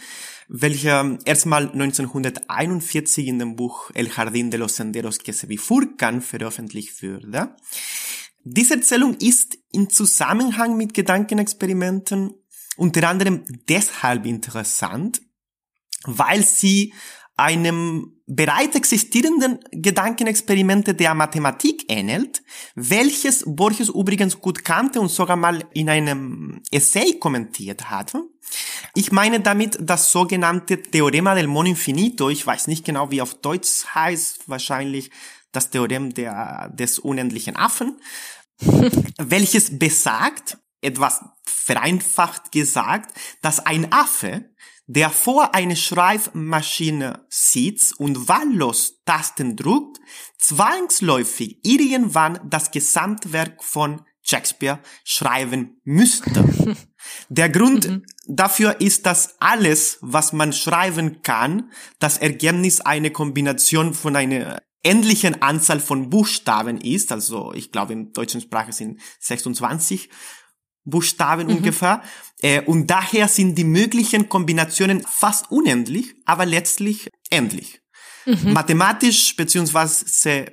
welche 0.49 1.17
erstmal 1.23 1.69
1941 1.69 3.27
in 3.27 3.39
dem 3.39 3.55
Buch 3.55 3.89
El 3.93 4.09
Jardín 4.09 4.51
de 4.51 4.59
los 4.59 4.75
Senderos 4.75 5.19
que 5.19 5.31
se 5.31 5.47
bifurcan 5.47 6.21
veröffentlicht 6.21 7.01
wurde. 7.01 7.55
Diese 8.43 8.73
Erzählung 8.73 9.13
ist 9.21 9.57
im 9.71 9.89
Zusammenhang 9.89 10.75
mit 10.75 10.93
Gedankenexperimenten 10.93 12.33
unter 12.75 13.07
anderem 13.07 13.45
deshalb 13.69 14.25
interessant, 14.25 15.21
weil 16.03 16.43
sie 16.43 16.93
einem 17.37 18.16
bereits 18.27 18.75
existierenden 18.75 19.59
Gedankenexperimente 19.71 20.93
der 20.93 21.13
Mathematik 21.13 21.85
ähnelt, 21.87 22.43
welches 22.75 23.43
Borges 23.47 23.87
übrigens 23.89 24.39
gut 24.39 24.65
kannte 24.65 24.99
und 24.99 25.09
sogar 25.09 25.37
mal 25.37 25.63
in 25.73 25.89
einem 25.89 26.61
Essay 26.69 27.17
kommentiert 27.19 27.89
hatte. 27.89 28.23
Ich 28.93 29.11
meine 29.13 29.39
damit 29.39 29.77
das 29.79 30.11
sogenannte 30.11 30.81
Theorema 30.81 31.35
del 31.35 31.47
Mono 31.47 31.69
Infinito. 31.69 32.29
Ich 32.29 32.45
weiß 32.45 32.67
nicht 32.67 32.85
genau, 32.85 33.11
wie 33.11 33.21
auf 33.21 33.33
Deutsch 33.35 33.85
heißt, 33.95 34.49
wahrscheinlich 34.49 35.09
das 35.53 35.69
Theorem 35.69 36.13
der, 36.13 36.69
des 36.69 36.99
unendlichen 36.99 37.55
Affen, 37.55 37.99
welches 39.17 39.79
besagt, 39.79 40.57
etwas 40.81 41.21
vereinfacht 41.43 42.51
gesagt, 42.51 43.17
dass 43.41 43.65
ein 43.65 43.91
Affe 43.91 44.49
der 44.87 45.09
vor 45.09 45.53
einer 45.53 45.75
Schreibmaschine 45.75 47.25
sitzt 47.29 47.99
und 47.99 48.29
wahllos 48.29 49.03
Tasten 49.05 49.55
drückt, 49.57 49.99
zwangsläufig 50.39 51.59
irgendwann 51.63 52.39
das 52.49 52.71
Gesamtwerk 52.71 53.63
von 53.63 54.01
Shakespeare 54.23 54.79
schreiben 55.03 55.79
müsste. 55.83 56.75
Der 57.29 57.49
Grund 57.49 57.87
mhm. 57.87 58.03
dafür 58.27 58.81
ist, 58.81 59.05
dass 59.05 59.39
alles, 59.39 59.99
was 60.01 60.33
man 60.33 60.51
schreiben 60.51 61.21
kann, 61.21 61.71
das 61.99 62.17
Ergebnis 62.17 62.81
eine 62.81 63.11
Kombination 63.11 63.93
von 63.93 64.15
einer 64.15 64.61
ähnlichen 64.83 65.41
Anzahl 65.41 65.79
von 65.79 66.09
Buchstaben 66.09 66.79
ist. 66.79 67.11
Also 67.11 67.53
ich 67.53 67.71
glaube, 67.71 67.93
im 67.93 68.11
deutschen 68.13 68.41
Sprache 68.41 68.73
sind 68.73 68.99
26 69.19 70.09
Buchstaben 70.87 71.47
mhm. 71.47 71.57
ungefähr. 71.57 72.01
Äh, 72.41 72.61
und 72.61 72.87
daher 72.87 73.27
sind 73.27 73.55
die 73.55 73.63
möglichen 73.63 74.29
Kombinationen 74.29 75.03
fast 75.03 75.51
unendlich, 75.51 76.15
aber 76.25 76.45
letztlich 76.45 77.09
endlich. 77.29 77.81
Mhm. 78.25 78.53
Mathematisch 78.53 79.35
beziehungsweise 79.35 80.45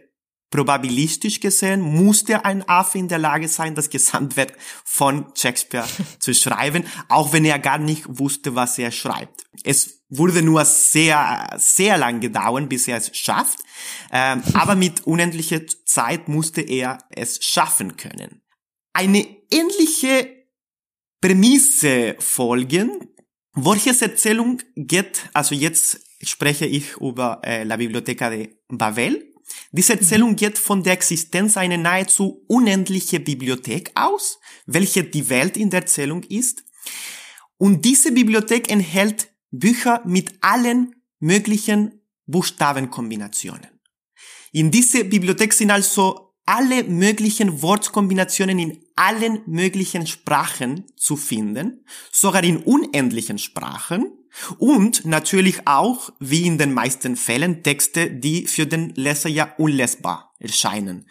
probabilistisch 0.50 1.40
gesehen 1.40 1.80
musste 1.80 2.44
ein 2.44 2.68
Affe 2.68 2.98
in 2.98 3.08
der 3.08 3.18
Lage 3.18 3.48
sein, 3.48 3.74
das 3.74 3.90
Gesamtwerk 3.90 4.56
von 4.84 5.26
Shakespeare 5.34 5.86
zu 6.20 6.32
schreiben, 6.32 6.84
auch 7.08 7.32
wenn 7.32 7.44
er 7.44 7.58
gar 7.58 7.78
nicht 7.78 8.04
wusste, 8.06 8.54
was 8.54 8.78
er 8.78 8.92
schreibt. 8.92 9.44
Es 9.64 10.04
wurde 10.08 10.42
nur 10.42 10.64
sehr, 10.64 11.56
sehr 11.58 11.98
lang 11.98 12.20
gedauern, 12.20 12.68
bis 12.68 12.86
er 12.86 12.98
es 12.98 13.16
schafft, 13.16 13.58
ähm, 14.12 14.44
aber 14.52 14.74
mit 14.76 15.04
unendlicher 15.06 15.60
Zeit 15.84 16.28
musste 16.28 16.60
er 16.60 16.98
es 17.10 17.44
schaffen 17.44 17.96
können 17.96 18.44
eine 18.94 19.26
ähnliche 19.54 20.46
Prämisse 21.20 22.16
folgen. 22.18 23.08
Borges 23.54 24.02
Erzählung 24.02 24.60
geht, 24.74 25.30
also 25.32 25.54
jetzt 25.54 26.00
spreche 26.22 26.66
ich 26.66 26.96
über 26.96 27.40
äh, 27.44 27.62
La 27.64 27.76
Biblioteca 27.76 28.30
de 28.30 28.56
Babel. 28.68 29.32
Diese 29.70 29.92
Erzählung 29.92 30.34
geht 30.36 30.58
von 30.58 30.82
der 30.82 30.94
Existenz 30.94 31.56
einer 31.56 31.76
nahezu 31.76 32.44
unendlichen 32.48 33.22
Bibliothek 33.22 33.92
aus, 33.94 34.40
welche 34.66 35.04
die 35.04 35.28
Welt 35.28 35.56
in 35.56 35.70
der 35.70 35.80
Erzählung 35.80 36.22
ist. 36.24 36.64
Und 37.56 37.84
diese 37.84 38.10
Bibliothek 38.12 38.70
enthält 38.70 39.28
Bücher 39.50 40.02
mit 40.04 40.32
allen 40.40 40.96
möglichen 41.20 42.00
Buchstabenkombinationen. 42.26 43.68
In 44.52 44.70
dieser 44.70 45.04
Bibliothek 45.04 45.52
sind 45.52 45.70
also 45.70 46.23
alle 46.46 46.84
möglichen 46.84 47.62
Wortkombinationen 47.62 48.58
in 48.58 48.84
allen 48.96 49.40
möglichen 49.46 50.06
Sprachen 50.06 50.84
zu 50.96 51.16
finden, 51.16 51.84
sogar 52.12 52.44
in 52.44 52.58
unendlichen 52.58 53.38
Sprachen 53.38 54.12
und 54.58 55.04
natürlich 55.04 55.66
auch, 55.66 56.10
wie 56.20 56.46
in 56.46 56.58
den 56.58 56.74
meisten 56.74 57.16
Fällen, 57.16 57.62
Texte, 57.62 58.10
die 58.10 58.46
für 58.46 58.66
den 58.66 58.90
Leser 58.90 59.28
ja 59.28 59.54
unlesbar 59.58 60.34
erscheinen. 60.38 61.08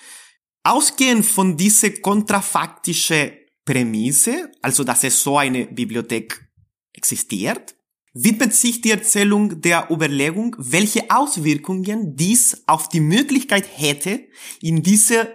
Ausgehend 0.63 1.25
von 1.25 1.57
dieser 1.57 1.89
kontrafaktische 1.91 3.33
Prämisse, 3.65 4.51
also 4.61 4.83
dass 4.83 5.03
es 5.03 5.21
so 5.21 5.37
eine 5.37 5.65
Bibliothek 5.65 6.47
existiert, 6.93 7.75
widmet 8.13 8.53
sich 8.53 8.82
die 8.82 8.91
Erzählung 8.91 9.62
der 9.62 9.89
Überlegung, 9.89 10.55
welche 10.60 11.10
Auswirkungen 11.10 12.15
dies 12.15 12.63
auf 12.67 12.89
die 12.89 13.00
Möglichkeit 13.00 13.67
hätte, 13.75 14.27
in 14.62 14.84
dieser, 14.84 15.29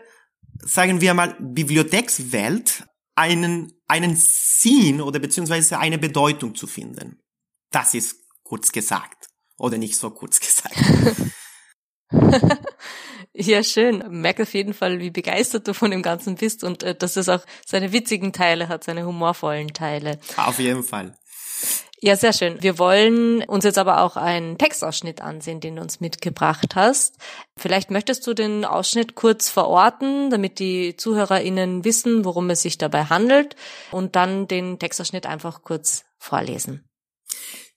sagen 0.59 1.01
wir 1.01 1.15
mal, 1.15 1.37
Bibliothekswelt 1.41 2.87
einen, 3.15 3.73
einen 3.89 4.17
Sinn 4.17 5.01
oder 5.01 5.19
beziehungsweise 5.19 5.79
eine 5.79 5.99
Bedeutung 5.99 6.55
zu 6.55 6.67
finden. 6.67 7.21
Das 7.71 7.95
ist 7.95 8.17
kurz 8.45 8.71
gesagt. 8.71 9.27
Oder 9.57 9.77
nicht 9.77 9.97
so 9.97 10.11
kurz 10.11 10.39
gesagt. 10.41 10.77
Ja, 13.41 13.63
schön. 13.63 14.03
Merke 14.09 14.43
auf 14.43 14.55
jeden 14.55 14.75
Fall, 14.75 14.99
wie 14.99 15.11
begeistert 15.11 15.69
du 15.69 15.75
von 15.75 15.93
dem 15.93 16.03
Ganzen 16.03 16.35
bist 16.35 16.65
und 16.65 16.83
äh, 16.83 16.97
dass 16.97 17.17
es 17.17 17.29
auch 17.29 17.45
seine 17.65 17.93
witzigen 17.93 18.33
Teile 18.33 18.67
hat, 18.67 18.83
seine 18.83 19.07
humorvollen 19.07 19.69
Teile. 19.69 20.19
Auf 20.37 20.59
jeden 20.59 20.83
Fall. 20.83 21.17
Ja, 22.00 22.15
sehr 22.15 22.33
schön. 22.33 22.62
Wir 22.62 22.79
wollen 22.79 23.43
uns 23.43 23.65
jetzt 23.65 23.79
aber 23.79 24.03
auch 24.03 24.17
einen 24.17 24.57
Textausschnitt 24.57 25.21
ansehen, 25.21 25.59
den 25.59 25.77
du 25.77 25.83
uns 25.83 25.99
mitgebracht 25.99 26.77
hast. 26.77 27.17
Vielleicht 27.57 27.91
möchtest 27.91 28.25
du 28.27 28.35
den 28.35 28.65
Ausschnitt 28.65 29.17
kurz 29.17 29.49
verorten, 29.49 30.31
damit 30.31 30.61
die 30.61 30.97
ZuhörerInnen 30.97 31.85
wissen, 31.85 32.25
worum 32.25 32.50
es 32.50 32.62
sich 32.62 32.79
dabei 32.79 33.07
handelt 33.07 33.57
und 33.91 34.15
dann 34.15 34.47
den 34.47 34.79
Textausschnitt 34.79 35.27
einfach 35.27 35.65
kurz 35.65 36.05
vorlesen. 36.19 36.88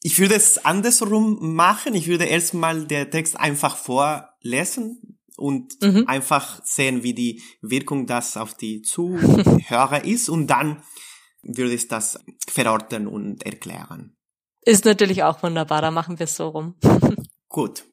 Ich 0.03 0.19
würde 0.19 0.35
es 0.35 0.63
andersrum 0.63 1.55
machen. 1.55 1.95
Ich 1.95 2.07
würde 2.07 2.25
erstmal 2.25 2.85
der 2.85 3.09
Text 3.09 3.39
einfach 3.39 3.75
vorlesen 3.75 5.19
und 5.35 5.81
mhm. 5.81 6.07
einfach 6.07 6.63
sehen, 6.63 7.01
wie 7.01 7.15
die 7.15 7.41
Wirkung 7.61 8.05
das 8.05 8.38
auf 8.38 8.53
die 8.55 8.83
Zuhörer 8.83 10.05
ist 10.05 10.29
und 10.29 10.47
dann 10.47 10.83
würde 11.43 11.74
ich 11.74 11.88
das 11.88 12.19
verorten 12.48 13.07
und 13.07 13.43
erklären. 13.45 14.15
Ist 14.63 14.86
natürlich 14.86 15.24
auch 15.24 15.41
wunderbar, 15.43 15.81
da 15.81 15.91
machen 15.91 16.19
wir 16.19 16.25
es 16.25 16.36
so 16.36 16.50
rum. 16.50 16.75
Gut. 17.50 17.86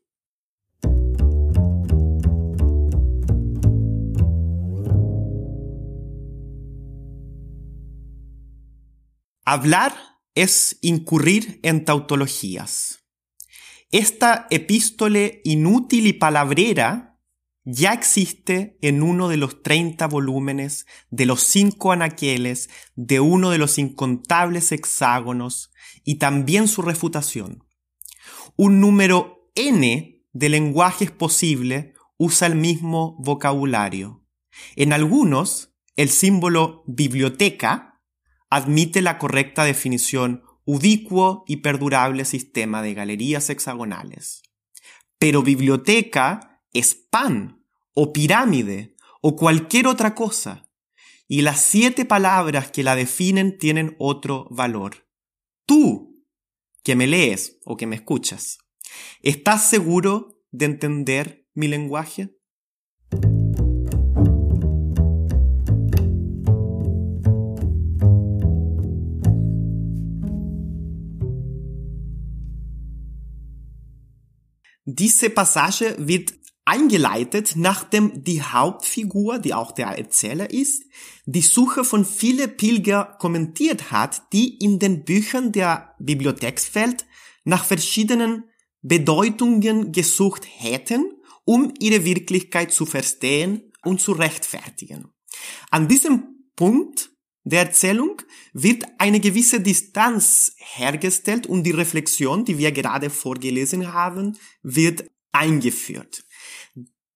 Hablar 9.46 9.92
es 10.34 10.72
incurrir 10.82 11.58
en 11.62 11.86
tautologías. 11.86 12.98
Esta 13.90 14.46
epístole 14.50 15.40
inútil 15.42 16.06
y 16.06 16.12
palabrera 16.12 17.17
ya 17.70 17.92
existe 17.92 18.78
en 18.80 19.02
uno 19.02 19.28
de 19.28 19.36
los 19.36 19.62
30 19.62 20.06
volúmenes 20.06 20.86
de 21.10 21.26
los 21.26 21.42
cinco 21.42 21.92
anaqueles 21.92 22.70
de 22.96 23.20
uno 23.20 23.50
de 23.50 23.58
los 23.58 23.76
incontables 23.76 24.72
hexágonos 24.72 25.70
y 26.02 26.14
también 26.14 26.66
su 26.66 26.80
refutación. 26.80 27.64
Un 28.56 28.80
número 28.80 29.50
n 29.54 30.24
de 30.32 30.48
lenguajes 30.48 31.10
posible 31.10 31.92
usa 32.16 32.46
el 32.46 32.54
mismo 32.54 33.16
vocabulario. 33.18 34.24
En 34.74 34.94
algunos, 34.94 35.74
el 35.94 36.08
símbolo 36.08 36.84
biblioteca 36.86 38.00
admite 38.48 39.02
la 39.02 39.18
correcta 39.18 39.64
definición 39.64 40.42
ubicuo 40.64 41.44
y 41.46 41.58
perdurable 41.58 42.24
sistema 42.24 42.80
de 42.80 42.94
galerías 42.94 43.50
hexagonales. 43.50 44.40
Pero 45.18 45.42
biblioteca 45.42 46.62
es 46.72 46.94
pan 46.94 47.57
o 48.00 48.12
pirámide 48.12 48.94
o 49.20 49.34
cualquier 49.34 49.88
otra 49.88 50.14
cosa. 50.14 50.70
Y 51.26 51.42
las 51.42 51.60
siete 51.60 52.04
palabras 52.04 52.70
que 52.70 52.84
la 52.84 52.94
definen 52.94 53.58
tienen 53.58 53.96
otro 53.98 54.46
valor. 54.52 55.08
Tú, 55.66 56.24
que 56.84 56.94
me 56.94 57.08
lees 57.08 57.58
o 57.64 57.76
que 57.76 57.88
me 57.88 57.96
escuchas, 57.96 58.58
¿estás 59.20 59.68
seguro 59.68 60.40
de 60.52 60.66
entender 60.66 61.48
mi 61.54 61.66
lenguaje? 61.66 62.38
Eingeleitet, 76.68 77.54
nachdem 77.56 78.24
die 78.24 78.42
Hauptfigur, 78.42 79.38
die 79.38 79.54
auch 79.54 79.72
der 79.72 79.86
Erzähler 79.86 80.50
ist, 80.50 80.84
die 81.24 81.40
Suche 81.40 81.82
von 81.82 82.04
viele 82.04 82.46
Pilger 82.46 83.16
kommentiert 83.18 83.90
hat, 83.90 84.22
die 84.34 84.58
in 84.58 84.78
den 84.78 85.04
Büchern 85.04 85.50
der 85.52 85.94
Bibliothekswelt 85.98 87.06
nach 87.44 87.64
verschiedenen 87.64 88.44
Bedeutungen 88.82 89.92
gesucht 89.92 90.46
hätten, 90.46 91.10
um 91.46 91.72
ihre 91.80 92.04
Wirklichkeit 92.04 92.70
zu 92.70 92.84
verstehen 92.84 93.72
und 93.82 94.02
zu 94.02 94.12
rechtfertigen. 94.12 95.08
An 95.70 95.88
diesem 95.88 96.50
Punkt 96.54 97.10
der 97.44 97.60
Erzählung 97.60 98.20
wird 98.52 98.84
eine 98.98 99.20
gewisse 99.20 99.60
Distanz 99.60 100.52
hergestellt 100.58 101.46
und 101.46 101.62
die 101.62 101.70
Reflexion, 101.70 102.44
die 102.44 102.58
wir 102.58 102.72
gerade 102.72 103.08
vorgelesen 103.08 103.94
haben, 103.94 104.36
wird 104.62 105.04
eingeführt. 105.32 106.24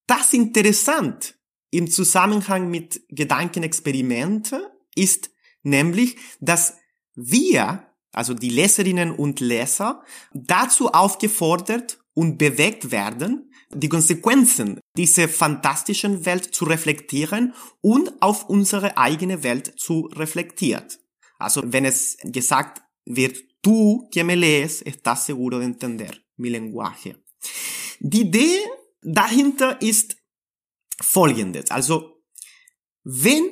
Das 0.07 0.33
interessant 0.33 1.39
im 1.71 1.91
Zusammenhang 1.91 2.71
mit 2.71 3.03
Gedankenexperimente 3.09 4.71
ist 4.95 5.31
nämlich, 5.63 6.17
dass 6.41 6.77
wir, 7.15 7.87
also 8.13 8.35
die 8.35 8.51
Leserinnen 8.51 9.13
und 9.13 9.41
Leser, 9.41 10.03
dazu 10.35 10.89
aufgefordert 10.91 11.99
und 12.15 12.37
bewegt 12.37 12.91
werden, 12.91 13.51
die 13.75 13.89
Konsequenzen 13.89 14.81
dieser 14.97 15.29
fantastischen 15.29 16.27
Welt 16.27 16.55
zu 16.55 16.67
reflektieren 16.67 17.55
und 17.81 18.21
auf 18.21 18.51
unsere 18.51 18.99
eigene 18.99 19.43
Welt 19.43 19.73
zu 19.79 20.11
reflektieren. 20.15 20.85
Also 21.39 21.63
wenn 21.65 21.87
es 21.87 22.19
gesagt 22.23 22.83
wird, 23.07 23.39
tú 23.63 24.09
que 24.11 24.25
me 24.25 24.35
lees 24.35 24.83
estás 24.83 25.25
seguro 25.25 25.59
de 25.59 25.67
entender 25.67 26.23
mi 26.37 26.51
lenguaje. 26.51 27.17
Die 28.01 28.23
Idee 28.23 28.59
dahinter 29.03 29.81
ist 29.83 30.17
folgendes. 31.01 31.71
Also, 31.71 32.23
wenn 33.05 33.51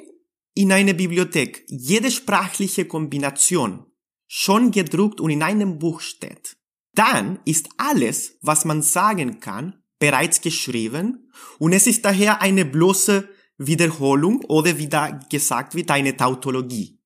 in 0.55 0.73
einer 0.73 0.95
Bibliothek 0.95 1.65
jede 1.69 2.11
sprachliche 2.11 2.85
Kombination 2.85 3.87
schon 4.27 4.71
gedruckt 4.71 5.21
und 5.21 5.31
in 5.31 5.43
einem 5.43 5.79
Buch 5.79 6.01
steht, 6.01 6.57
dann 6.95 7.41
ist 7.45 7.69
alles, 7.77 8.39
was 8.43 8.65
man 8.65 8.83
sagen 8.83 9.41
kann, 9.41 9.83
bereits 9.99 10.41
geschrieben 10.41 11.31
und 11.59 11.73
es 11.73 11.87
ist 11.87 12.05
daher 12.05 12.41
eine 12.41 12.65
bloße 12.65 13.29
Wiederholung 13.59 14.43
oder 14.47 14.79
wie 14.79 14.89
da 14.89 15.11
gesagt 15.31 15.75
wird, 15.75 15.91
eine 15.91 16.17
Tautologie. 16.17 17.01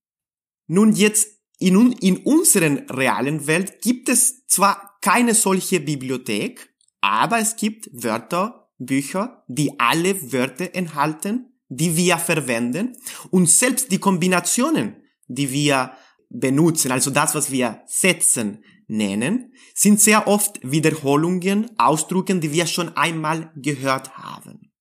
Nun 0.66 0.92
jetzt 0.92 1.28
in, 1.58 1.92
in 1.92 2.18
unserer 2.18 2.82
realen 2.96 3.46
Welt 3.46 3.80
gibt 3.82 4.08
es 4.08 4.46
zwar 4.46 4.98
keine 5.00 5.34
solche 5.34 5.80
Bibliothek, 5.80 6.73
aber 7.04 7.38
es 7.38 7.56
gibt 7.56 7.90
Wörter, 7.92 8.70
Bücher, 8.78 9.44
die 9.46 9.78
alle 9.78 10.32
Wörter 10.32 10.74
enthalten, 10.74 11.52
die 11.68 11.98
wir 11.98 12.16
verwenden 12.16 12.96
und 13.30 13.46
selbst 13.46 13.92
die 13.92 13.98
Kombinationen, 13.98 14.96
die 15.28 15.52
wir 15.52 15.92
benutzen, 16.30 16.92
also 16.92 17.10
das, 17.10 17.34
was 17.34 17.50
wir 17.50 17.82
Sätzen 17.86 18.64
nennen, 18.86 19.52
sind 19.74 20.00
sehr 20.00 20.26
oft 20.26 20.58
Wiederholungen, 20.62 21.70
Ausdrücken, 21.78 22.40
die 22.40 22.52
wir 22.52 22.66
schon 22.66 22.96
einmal 22.96 23.52
gehört 23.54 24.16
haben. 24.16 24.72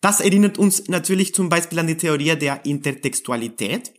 Das 0.00 0.20
erinnert 0.20 0.58
uns 0.58 0.86
natürlich 0.86 1.34
zum 1.34 1.48
Beispiel 1.48 1.80
an 1.80 1.88
die 1.88 1.96
Theorie 1.96 2.36
der 2.36 2.64
Intertextualität, 2.66 3.94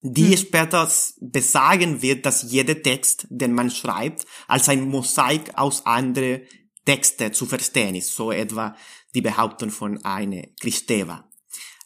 die 0.00 0.32
hm. 0.32 0.36
später 0.36 0.90
besagen 1.20 2.02
wird, 2.02 2.26
dass 2.26 2.50
jeder 2.50 2.82
Text, 2.82 3.28
den 3.30 3.52
man 3.52 3.70
schreibt, 3.70 4.26
als 4.48 4.68
ein 4.68 4.88
Mosaik 4.88 5.56
aus 5.56 5.86
anderen 5.86 6.42
Texte 6.84 7.32
zu 7.32 7.46
verstehen 7.46 7.94
ist, 7.94 8.14
so 8.14 8.32
etwa 8.32 8.76
die 9.14 9.20
Behauptung 9.20 9.70
von 9.70 10.04
eine 10.04 10.50
Kristeva. 10.60 11.28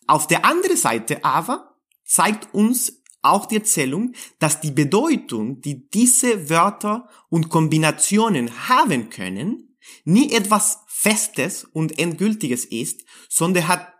Auf 0.06 0.26
der 0.26 0.44
anderen 0.44 0.76
Seite 0.76 1.24
aber 1.24 1.76
zeigt 2.04 2.52
uns 2.54 3.02
auch 3.22 3.46
die 3.46 3.56
Erzählung, 3.56 4.14
dass 4.38 4.60
die 4.60 4.70
Bedeutung, 4.70 5.60
die 5.60 5.88
diese 5.88 6.48
Wörter 6.48 7.08
und 7.28 7.48
Kombinationen 7.48 8.68
haben 8.68 9.10
können, 9.10 9.76
nie 10.04 10.32
etwas 10.32 10.78
Festes 10.86 11.64
und 11.64 11.98
Endgültiges 11.98 12.64
ist, 12.64 13.04
sondern 13.28 13.68
hat 13.68 13.92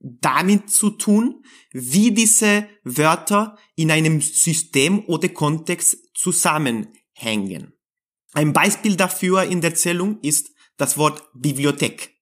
damit 0.00 0.70
zu 0.70 0.90
tun, 0.90 1.44
wie 1.70 2.10
diese 2.10 2.68
Wörter 2.82 3.56
in 3.76 3.90
einem 3.90 4.20
System 4.20 5.04
oder 5.06 5.28
Kontext 5.28 5.96
zusammenhängen. 6.14 7.72
Ein 8.32 8.52
Beispiel 8.52 8.96
dafür 8.96 9.44
in 9.44 9.60
der 9.60 9.70
Erzählung 9.70 10.18
ist 10.22 10.50
das 10.76 10.96
Wort 10.96 11.22
Bibliothek, 11.34 12.16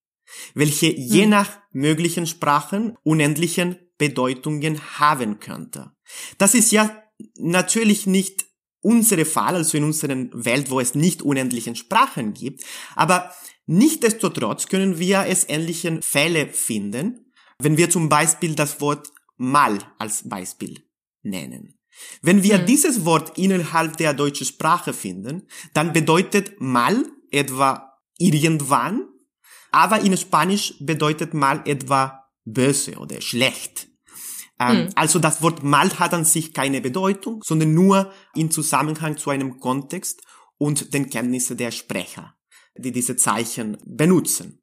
welche 0.54 0.86
je 0.86 1.24
hm. 1.24 1.30
nach 1.30 1.58
möglichen 1.72 2.26
Sprachen 2.26 2.96
unendlichen 3.02 3.76
Bedeutungen 3.96 4.98
haben 4.98 5.40
könnte. 5.40 5.92
Das 6.38 6.54
ist 6.54 6.72
ja 6.72 7.02
natürlich 7.36 8.06
nicht 8.06 8.46
unsere 8.82 9.26
Fall, 9.26 9.56
also 9.56 9.76
in 9.76 9.84
unserer 9.84 10.16
Welt, 10.32 10.70
wo 10.70 10.80
es 10.80 10.94
nicht 10.94 11.22
unendlichen 11.22 11.76
Sprachen 11.76 12.32
gibt, 12.32 12.64
aber 12.96 13.30
Nichtsdestotrotz 13.72 14.66
können 14.66 14.98
wir 14.98 15.26
es 15.28 15.48
ähnlichen 15.48 16.02
Fälle 16.02 16.48
finden, 16.48 17.32
wenn 17.60 17.76
wir 17.76 17.88
zum 17.88 18.08
Beispiel 18.08 18.56
das 18.56 18.80
Wort 18.80 19.12
mal 19.36 19.78
als 19.96 20.28
Beispiel 20.28 20.82
nennen. 21.22 21.79
Wenn 22.22 22.42
wir 22.42 22.58
hm. 22.58 22.66
dieses 22.66 23.04
Wort 23.04 23.38
innerhalb 23.38 23.96
der 23.96 24.14
deutschen 24.14 24.46
Sprache 24.46 24.92
finden, 24.92 25.46
dann 25.74 25.92
bedeutet 25.92 26.60
mal 26.60 27.04
etwa 27.30 27.98
irgendwann, 28.18 29.08
aber 29.70 30.00
in 30.00 30.16
Spanisch 30.16 30.74
bedeutet 30.80 31.34
mal 31.34 31.62
etwa 31.64 32.24
böse 32.44 32.96
oder 32.98 33.20
schlecht. 33.20 33.88
Ähm, 34.58 34.86
hm. 34.86 34.88
Also 34.94 35.18
das 35.18 35.42
Wort 35.42 35.62
mal 35.62 35.90
hat 35.98 36.12
an 36.12 36.24
sich 36.24 36.52
keine 36.52 36.80
Bedeutung, 36.80 37.42
sondern 37.42 37.72
nur 37.72 38.12
in 38.34 38.50
Zusammenhang 38.50 39.16
zu 39.16 39.30
einem 39.30 39.58
Kontext 39.58 40.22
und 40.58 40.92
den 40.92 41.08
Kenntnissen 41.08 41.56
der 41.56 41.70
Sprecher, 41.70 42.34
die 42.76 42.92
diese 42.92 43.16
Zeichen 43.16 43.78
benutzen. 43.86 44.59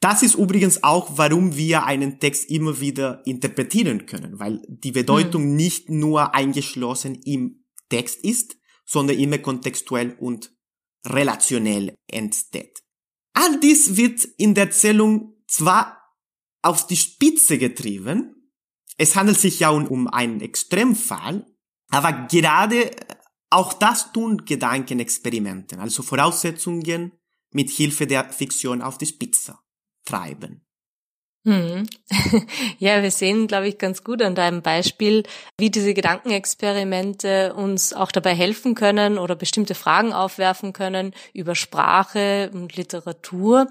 Das 0.00 0.22
ist 0.22 0.34
übrigens 0.34 0.82
auch, 0.82 1.18
warum 1.18 1.56
wir 1.56 1.84
einen 1.84 2.18
Text 2.18 2.50
immer 2.50 2.80
wieder 2.80 3.24
interpretieren 3.26 4.06
können, 4.06 4.38
weil 4.38 4.62
die 4.66 4.92
Bedeutung 4.92 5.42
hm. 5.42 5.56
nicht 5.56 5.90
nur 5.90 6.34
eingeschlossen 6.34 7.16
im 7.24 7.64
Text 7.90 8.24
ist, 8.24 8.56
sondern 8.86 9.18
immer 9.18 9.38
kontextuell 9.38 10.16
und 10.18 10.54
relationell 11.06 11.94
entsteht. 12.10 12.82
All 13.34 13.60
dies 13.60 13.96
wird 13.96 14.24
in 14.38 14.54
der 14.54 14.64
Erzählung 14.64 15.34
zwar 15.46 15.98
auf 16.62 16.86
die 16.86 16.96
Spitze 16.96 17.58
getrieben, 17.58 18.36
es 18.96 19.16
handelt 19.16 19.38
sich 19.38 19.60
ja 19.60 19.70
um, 19.70 19.86
um 19.86 20.08
einen 20.08 20.40
Extremfall, 20.40 21.46
aber 21.88 22.26
gerade 22.30 22.90
auch 23.48 23.72
das 23.72 24.12
tun 24.12 24.44
Gedankenexperimenten, 24.44 25.78
also 25.78 26.02
Voraussetzungen 26.02 27.12
mit 27.52 27.70
Hilfe 27.70 28.06
der 28.06 28.30
Fiktion 28.30 28.82
auf 28.82 28.98
die 28.98 29.06
Spitze 29.06 29.58
treiben. 30.10 30.60
Hm. 31.46 31.86
Ja, 32.78 33.02
wir 33.02 33.10
sehen, 33.10 33.46
glaube 33.46 33.68
ich, 33.68 33.78
ganz 33.78 34.04
gut 34.04 34.22
an 34.22 34.34
deinem 34.34 34.62
Beispiel, 34.62 35.22
wie 35.58 35.70
diese 35.70 35.94
Gedankenexperimente 35.94 37.54
uns 37.54 37.92
auch 37.92 38.12
dabei 38.12 38.34
helfen 38.34 38.74
können 38.74 39.18
oder 39.18 39.36
bestimmte 39.36 39.74
Fragen 39.74 40.12
aufwerfen 40.12 40.72
können 40.72 41.14
über 41.32 41.54
Sprache 41.54 42.50
und 42.52 42.76
Literatur, 42.76 43.68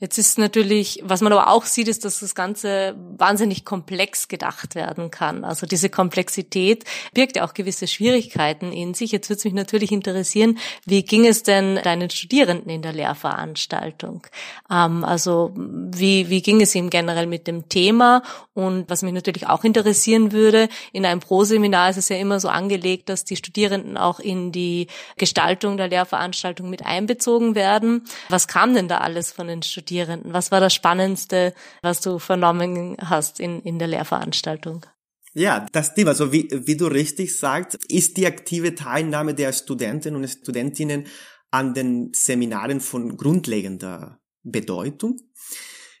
Jetzt 0.00 0.16
ist 0.16 0.38
natürlich, 0.38 1.00
was 1.02 1.22
man 1.22 1.32
aber 1.32 1.48
auch 1.48 1.64
sieht, 1.64 1.88
ist, 1.88 2.04
dass 2.04 2.20
das 2.20 2.36
Ganze 2.36 2.94
wahnsinnig 3.16 3.64
komplex 3.64 4.28
gedacht 4.28 4.76
werden 4.76 5.10
kann. 5.10 5.44
Also 5.44 5.66
diese 5.66 5.90
Komplexität 5.90 6.84
birgt 7.14 7.34
ja 7.34 7.44
auch 7.44 7.52
gewisse 7.52 7.88
Schwierigkeiten 7.88 8.70
in 8.70 8.94
sich. 8.94 9.10
Jetzt 9.10 9.28
würde 9.28 9.38
es 9.38 9.44
mich 9.44 9.54
natürlich 9.54 9.90
interessieren, 9.90 10.58
wie 10.86 11.02
ging 11.02 11.26
es 11.26 11.42
denn 11.42 11.80
deinen 11.82 12.10
Studierenden 12.10 12.70
in 12.70 12.82
der 12.82 12.92
Lehrveranstaltung? 12.92 14.24
Ähm, 14.70 15.02
also 15.02 15.52
wie, 15.56 16.30
wie 16.30 16.42
ging 16.42 16.60
es 16.60 16.76
ihm 16.76 16.90
generell 16.90 17.26
mit 17.26 17.48
dem 17.48 17.68
Thema? 17.68 18.22
Und 18.54 18.88
was 18.88 19.02
mich 19.02 19.12
natürlich 19.12 19.48
auch 19.48 19.64
interessieren 19.64 20.30
würde, 20.30 20.68
in 20.92 21.06
einem 21.06 21.18
Pro-Seminar 21.18 21.90
ist 21.90 21.96
es 21.96 22.08
ja 22.08 22.16
immer 22.18 22.38
so 22.38 22.48
angelegt, 22.48 23.08
dass 23.08 23.24
die 23.24 23.36
Studierenden 23.36 23.96
auch 23.96 24.20
in 24.20 24.52
die 24.52 24.86
Gestaltung 25.16 25.76
der 25.76 25.88
Lehrveranstaltung 25.88 26.70
mit 26.70 26.86
einbezogen 26.86 27.56
werden. 27.56 28.04
Was 28.28 28.46
kam 28.46 28.74
denn 28.74 28.86
da 28.86 28.98
alles 28.98 29.32
von 29.32 29.48
den 29.48 29.64
Studierenden? 29.64 29.87
Studierenden? 29.88 30.34
Was 30.34 30.50
war 30.50 30.60
das 30.60 30.74
Spannendste, 30.74 31.54
was 31.80 32.02
du 32.02 32.18
vernommen 32.18 32.96
hast 33.00 33.40
in, 33.40 33.62
in 33.62 33.78
der 33.78 33.88
Lehrveranstaltung? 33.88 34.84
Ja, 35.32 35.66
das 35.72 35.88
stimmt. 35.88 36.08
Also 36.08 36.30
wie, 36.30 36.48
wie 36.50 36.76
du 36.76 36.86
richtig 36.86 37.38
sagst, 37.38 37.78
ist 37.88 38.18
die 38.18 38.26
aktive 38.26 38.74
Teilnahme 38.74 39.34
der 39.34 39.52
Studenten 39.54 40.14
und 40.14 40.28
Studentinnen 40.28 41.06
an 41.50 41.72
den 41.72 42.12
Seminaren 42.12 42.80
von 42.80 43.16
grundlegender 43.16 44.20
Bedeutung. 44.42 45.16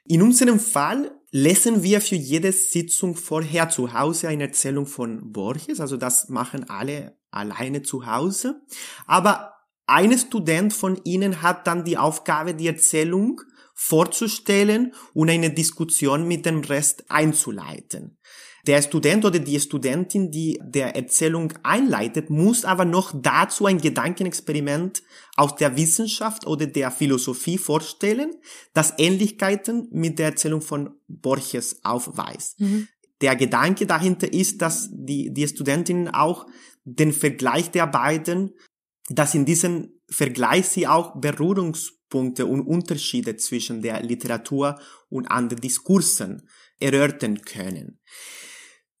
In 0.04 0.20
unserem 0.20 0.60
Fall 0.60 1.10
lesen 1.30 1.82
wir 1.82 2.02
für 2.02 2.16
jede 2.16 2.52
Sitzung 2.52 3.16
vorher 3.16 3.70
zu 3.70 3.94
Hause 3.94 4.28
eine 4.28 4.44
Erzählung 4.44 4.86
von 4.86 5.32
Borges, 5.32 5.80
also 5.80 5.96
das 5.96 6.28
machen 6.28 6.68
alle 6.68 7.16
alleine 7.30 7.82
zu 7.82 8.06
Hause. 8.06 8.60
Aber 9.06 9.54
ein 9.86 10.16
Student 10.18 10.74
von 10.74 11.00
ihnen 11.04 11.40
hat 11.40 11.66
dann 11.66 11.84
die 11.84 11.96
Aufgabe, 11.96 12.54
die 12.54 12.66
Erzählung 12.66 13.40
vorzustellen 13.80 14.92
und 15.14 15.30
eine 15.30 15.50
Diskussion 15.50 16.26
mit 16.26 16.44
dem 16.44 16.60
Rest 16.62 17.04
einzuleiten. 17.08 18.18
Der 18.66 18.82
Student 18.82 19.24
oder 19.24 19.38
die 19.38 19.60
Studentin, 19.60 20.32
die 20.32 20.60
der 20.60 20.96
Erzählung 20.96 21.54
einleitet, 21.62 22.28
muss 22.28 22.64
aber 22.64 22.84
noch 22.84 23.12
dazu 23.14 23.66
ein 23.66 23.80
Gedankenexperiment 23.80 25.04
aus 25.36 25.54
der 25.54 25.76
Wissenschaft 25.76 26.44
oder 26.44 26.66
der 26.66 26.90
Philosophie 26.90 27.56
vorstellen, 27.56 28.32
das 28.74 28.94
Ähnlichkeiten 28.98 29.86
mit 29.92 30.18
der 30.18 30.26
Erzählung 30.30 30.60
von 30.60 30.90
Borges 31.06 31.78
aufweist. 31.84 32.58
Mhm. 32.58 32.88
Der 33.20 33.36
Gedanke 33.36 33.86
dahinter 33.86 34.32
ist, 34.32 34.60
dass 34.60 34.88
die, 34.92 35.32
die 35.32 35.46
Studentinnen 35.46 36.08
auch 36.08 36.46
den 36.84 37.12
Vergleich 37.12 37.70
der 37.70 37.86
beiden, 37.86 38.54
dass 39.08 39.34
in 39.34 39.44
diesem 39.44 40.00
Vergleich 40.10 40.68
sie 40.68 40.86
auch 40.86 41.20
Berührungs 41.20 41.92
Punkte 42.08 42.46
und 42.46 42.62
Unterschiede 42.62 43.36
zwischen 43.36 43.82
der 43.82 44.02
Literatur 44.02 44.78
und 45.08 45.26
anderen 45.26 45.60
Diskursen 45.60 46.48
erörtern 46.80 47.42
können. 47.42 48.00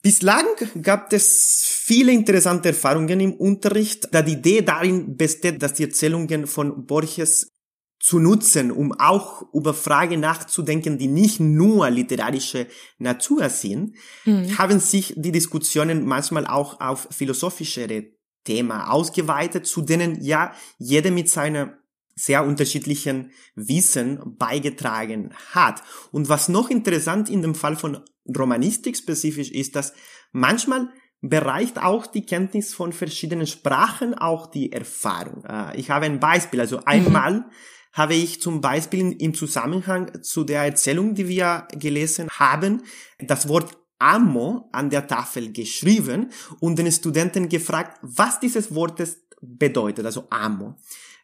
Bislang 0.02 0.46
gab 0.82 1.12
es 1.12 1.64
viele 1.66 2.12
interessante 2.12 2.68
Erfahrungen 2.68 3.18
im 3.20 3.32
Unterricht, 3.32 4.08
da 4.12 4.22
die 4.22 4.34
Idee 4.34 4.62
darin 4.62 5.16
besteht, 5.16 5.62
dass 5.62 5.74
die 5.74 5.84
Erzählungen 5.84 6.46
von 6.46 6.86
Borges 6.86 7.52
zu 8.00 8.20
nutzen, 8.20 8.70
um 8.70 8.92
auch 8.92 9.42
über 9.52 9.74
Fragen 9.74 10.20
nachzudenken, 10.20 10.98
die 10.98 11.08
nicht 11.08 11.40
nur 11.40 11.90
literarische 11.90 12.68
Natur 12.98 13.48
sind, 13.48 13.96
mhm. 14.24 14.56
haben 14.56 14.78
sich 14.78 15.14
die 15.16 15.32
Diskussionen 15.32 16.06
manchmal 16.06 16.46
auch 16.46 16.80
auf 16.80 17.08
philosophischere 17.10 18.17
Themen 18.44 18.72
ausgeweitet, 18.72 19.66
zu 19.66 19.82
denen 19.82 20.22
ja 20.22 20.52
jeder 20.78 21.10
mit 21.10 21.28
seiner 21.28 21.78
sehr 22.18 22.44
unterschiedlichen 22.44 23.30
Wissen 23.54 24.36
beigetragen 24.38 25.32
hat. 25.52 25.82
Und 26.10 26.28
was 26.28 26.48
noch 26.48 26.70
interessant 26.70 27.30
in 27.30 27.42
dem 27.42 27.54
Fall 27.54 27.76
von 27.76 28.02
Romanistik 28.36 28.96
spezifisch 28.96 29.50
ist, 29.50 29.76
dass 29.76 29.94
manchmal 30.32 30.88
bereicht 31.20 31.82
auch 31.82 32.06
die 32.06 32.24
Kenntnis 32.26 32.74
von 32.74 32.92
verschiedenen 32.92 33.46
Sprachen 33.46 34.14
auch 34.14 34.46
die 34.46 34.72
Erfahrung. 34.72 35.44
Äh, 35.44 35.76
ich 35.78 35.90
habe 35.90 36.06
ein 36.06 36.20
Beispiel. 36.20 36.60
Also 36.60 36.80
einmal 36.84 37.32
mhm. 37.32 37.44
habe 37.92 38.14
ich 38.14 38.40
zum 38.40 38.60
Beispiel 38.60 39.16
im 39.20 39.34
Zusammenhang 39.34 40.22
zu 40.22 40.44
der 40.44 40.62
Erzählung, 40.62 41.14
die 41.14 41.28
wir 41.28 41.66
gelesen 41.72 42.28
haben, 42.30 42.82
das 43.18 43.48
Wort 43.48 43.77
Amo 43.98 44.68
an 44.72 44.90
der 44.90 45.06
Tafel 45.06 45.52
geschrieben 45.52 46.30
und 46.60 46.78
den 46.78 46.90
Studenten 46.92 47.48
gefragt, 47.48 47.98
was 48.02 48.40
dieses 48.40 48.74
Wort 48.74 49.02
bedeutet, 49.40 50.04
also 50.04 50.26
Amo. 50.30 50.76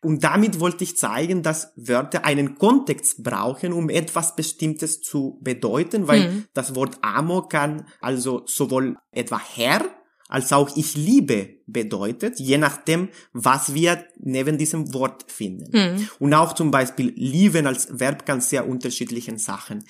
Und 0.02 0.22
damit 0.22 0.60
wollte 0.60 0.84
ich 0.84 0.98
zeigen, 0.98 1.42
dass 1.42 1.72
Wörter 1.76 2.26
einen 2.26 2.58
Kontext 2.58 3.24
brauchen, 3.24 3.72
um 3.72 3.88
etwas 3.88 4.36
Bestimmtes 4.36 5.00
zu 5.00 5.38
bedeuten, 5.40 6.06
weil 6.08 6.28
mhm. 6.30 6.44
das 6.52 6.74
Wort 6.74 6.98
Amo 7.00 7.42
kann 7.42 7.86
also 8.00 8.42
sowohl 8.46 8.98
etwa 9.12 9.40
Herr 9.40 9.82
als 10.28 10.52
auch 10.52 10.76
ich 10.76 10.96
liebe 10.96 11.60
bedeutet, 11.66 12.40
je 12.40 12.58
nachdem, 12.58 13.08
was 13.32 13.74
wir 13.74 14.04
neben 14.18 14.58
diesem 14.58 14.92
Wort 14.92 15.30
finden. 15.30 15.70
Mhm. 15.72 16.08
Und 16.18 16.34
auch 16.34 16.54
zum 16.54 16.70
Beispiel 16.70 17.12
lieben 17.14 17.66
als 17.66 17.88
Verb 17.90 18.26
kann 18.26 18.40
sehr 18.40 18.68
unterschiedlichen 18.68 19.38
Sachen 19.38 19.84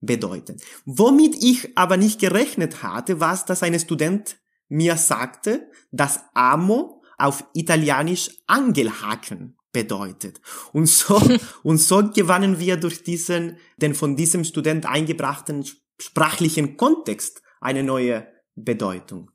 bedeuten. 0.00 0.56
Womit 0.84 1.42
ich 1.42 1.76
aber 1.76 1.96
nicht 1.96 2.20
gerechnet 2.20 2.82
hatte, 2.82 3.20
war, 3.20 3.38
dass 3.46 3.62
ein 3.62 3.78
Student 3.78 4.36
mir 4.68 4.96
sagte, 4.96 5.68
dass 5.90 6.20
Amo 6.34 7.02
auf 7.18 7.44
Italienisch 7.52 8.30
Angelhaken 8.46 9.56
bedeutet. 9.72 10.40
Und 10.72 10.86
so, 10.86 11.20
und 11.62 11.78
so 11.78 12.10
gewannen 12.10 12.58
wir 12.58 12.76
durch 12.76 13.02
diesen, 13.02 13.58
den 13.76 13.94
von 13.94 14.16
diesem 14.16 14.44
Student 14.44 14.86
eingebrachten 14.86 15.64
sprachlichen 16.00 16.76
Kontext 16.76 17.42
eine 17.60 17.82
neue 17.82 18.26
Bedeutung. 18.54 19.30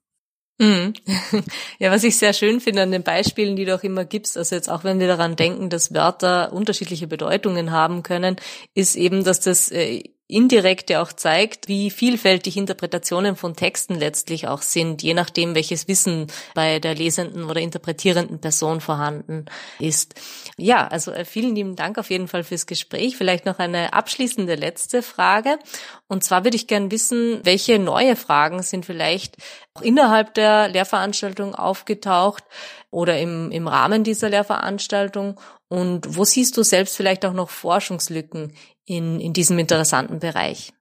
Mhm. 0.57 0.93
Ja, 1.79 1.91
was 1.91 2.05
ich 2.05 2.17
sehr 2.17 2.31
schön 2.31 2.61
finde 2.61 2.83
an 2.83 2.91
den 2.91 3.03
Beispielen, 3.03 3.57
die 3.57 3.65
du 3.65 3.75
auch 3.75 3.83
immer 3.83 4.05
gibst, 4.05 4.37
also 4.37 4.55
jetzt 4.55 4.69
auch 4.69 4.85
wenn 4.85 4.99
wir 4.99 5.07
daran 5.07 5.35
denken, 5.35 5.69
dass 5.69 5.93
Wörter 5.93 6.53
unterschiedliche 6.53 7.07
Bedeutungen 7.07 7.71
haben 7.71 8.01
können, 8.01 8.37
ist 8.73 8.95
eben, 8.95 9.25
dass 9.25 9.41
das 9.41 9.69
äh, 9.71 10.03
indirekt 10.27 10.89
ja 10.89 11.03
auch 11.03 11.13
zeigt, 11.13 11.67
wie 11.67 11.91
vielfältig 11.91 12.57
Interpretationen 12.57 13.35
von 13.35 13.55
Texten 13.55 13.93
letztlich 13.93 14.47
auch 14.47 14.63
sind, 14.63 15.03
je 15.03 15.13
nachdem, 15.13 15.53
welches 15.53 15.87
Wissen 15.87 16.27
bei 16.55 16.79
der 16.79 16.95
lesenden 16.95 17.43
oder 17.43 17.61
interpretierenden 17.61 18.39
Person 18.39 18.81
vorhanden 18.81 19.45
ist. 19.79 20.15
Ja, 20.57 20.87
also 20.87 21.11
äh, 21.11 21.25
vielen 21.25 21.55
lieben 21.55 21.75
Dank 21.75 21.99
auf 21.99 22.09
jeden 22.09 22.27
Fall 22.27 22.43
fürs 22.43 22.65
Gespräch. 22.65 23.17
Vielleicht 23.17 23.45
noch 23.45 23.59
eine 23.59 23.93
abschließende 23.93 24.55
letzte 24.55 25.03
Frage. 25.03 25.59
Und 26.07 26.23
zwar 26.23 26.43
würde 26.43 26.57
ich 26.57 26.65
gern 26.65 26.89
wissen, 26.89 27.41
welche 27.43 27.77
neue 27.77 28.15
Fragen 28.15 28.63
sind 28.63 28.85
vielleicht 28.85 29.37
auch 29.75 29.81
innerhalb 29.81 30.33
der 30.33 30.69
Lehrveranstaltung 30.69 31.53
aufgetaucht 31.53 32.43
oder 32.89 33.19
im, 33.19 33.51
im 33.51 33.67
Rahmen 33.67 34.03
dieser 34.03 34.29
Lehrveranstaltung 34.29 35.39
und 35.67 36.15
wo 36.15 36.23
siehst 36.23 36.55
du 36.57 36.63
selbst 36.63 36.95
vielleicht 36.95 37.25
auch 37.25 37.33
noch 37.33 37.49
Forschungslücken 37.49 38.53
in, 38.85 39.19
in 39.19 39.33
diesem 39.33 39.59
interessanten 39.59 40.19
Bereich? 40.19 40.73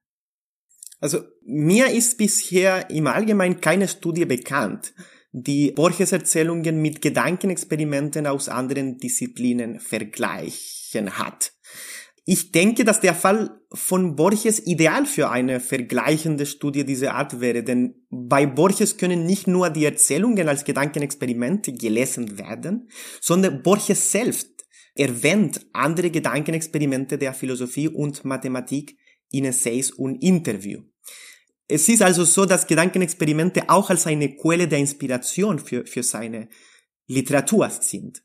Also 1.01 1.21
mir 1.45 1.91
ist 1.91 2.17
bisher 2.17 2.89
im 2.91 3.07
Allgemeinen 3.07 3.61
keine 3.61 3.89
Studie 3.89 4.25
bekannt, 4.25 4.95
die 5.33 5.73
Borges 5.73 6.13
Erzählungen 6.13 6.81
mit 6.81 7.03
Gedankenexperimenten 7.03 8.27
aus 8.27 8.49
anderen 8.49 8.99
Disziplinen 8.99 9.81
vergleichen 9.81 11.19
hat. 11.19 11.53
Ich 12.27 12.53
denke, 12.53 12.85
dass 12.85 13.01
der 13.01 13.15
Fall 13.15 13.61
von 13.75 14.17
Borges 14.17 14.67
ideal 14.67 15.05
für 15.05 15.31
eine 15.31 15.61
vergleichende 15.61 16.47
Studie 16.47 16.85
dieser 16.85 17.15
Art 17.15 17.41
wäre, 17.41 17.63
denn 17.63 18.07
bei 18.09 18.47
Borges 18.47 18.97
können 18.97 19.27
nicht 19.27 19.47
nur 19.47 19.69
die 19.69 19.85
Erzählungen 19.85 20.49
als 20.49 20.65
Gedankenexperimente 20.65 21.75
gelesen 21.75 22.39
werden, 22.39 22.89
sondern 23.21 23.63
Borges 23.63 24.11
selbst 24.11 24.54
erwähnt 24.95 25.67
andere 25.73 26.11
Gedankenexperimente 26.11 27.19
der 27.19 27.35
Philosophie 27.35 27.89
und 27.89 28.25
Mathematik 28.25 28.97
in 29.31 29.45
Essays 29.45 29.91
und 29.91 30.23
Interview. 30.23 30.83
Es 31.67 31.89
ist 31.89 32.03
also 32.03 32.25
so, 32.25 32.45
dass 32.45 32.67
Gedankenexperimente 32.67 33.69
auch 33.69 33.91
als 33.91 34.07
eine 34.07 34.37
Quelle 34.37 34.69
der 34.69 34.79
Inspiration 34.79 35.59
für, 35.59 35.87
für 35.87 36.03
seine 36.03 36.49
Literatur 37.07 37.71
sind. 37.71 38.23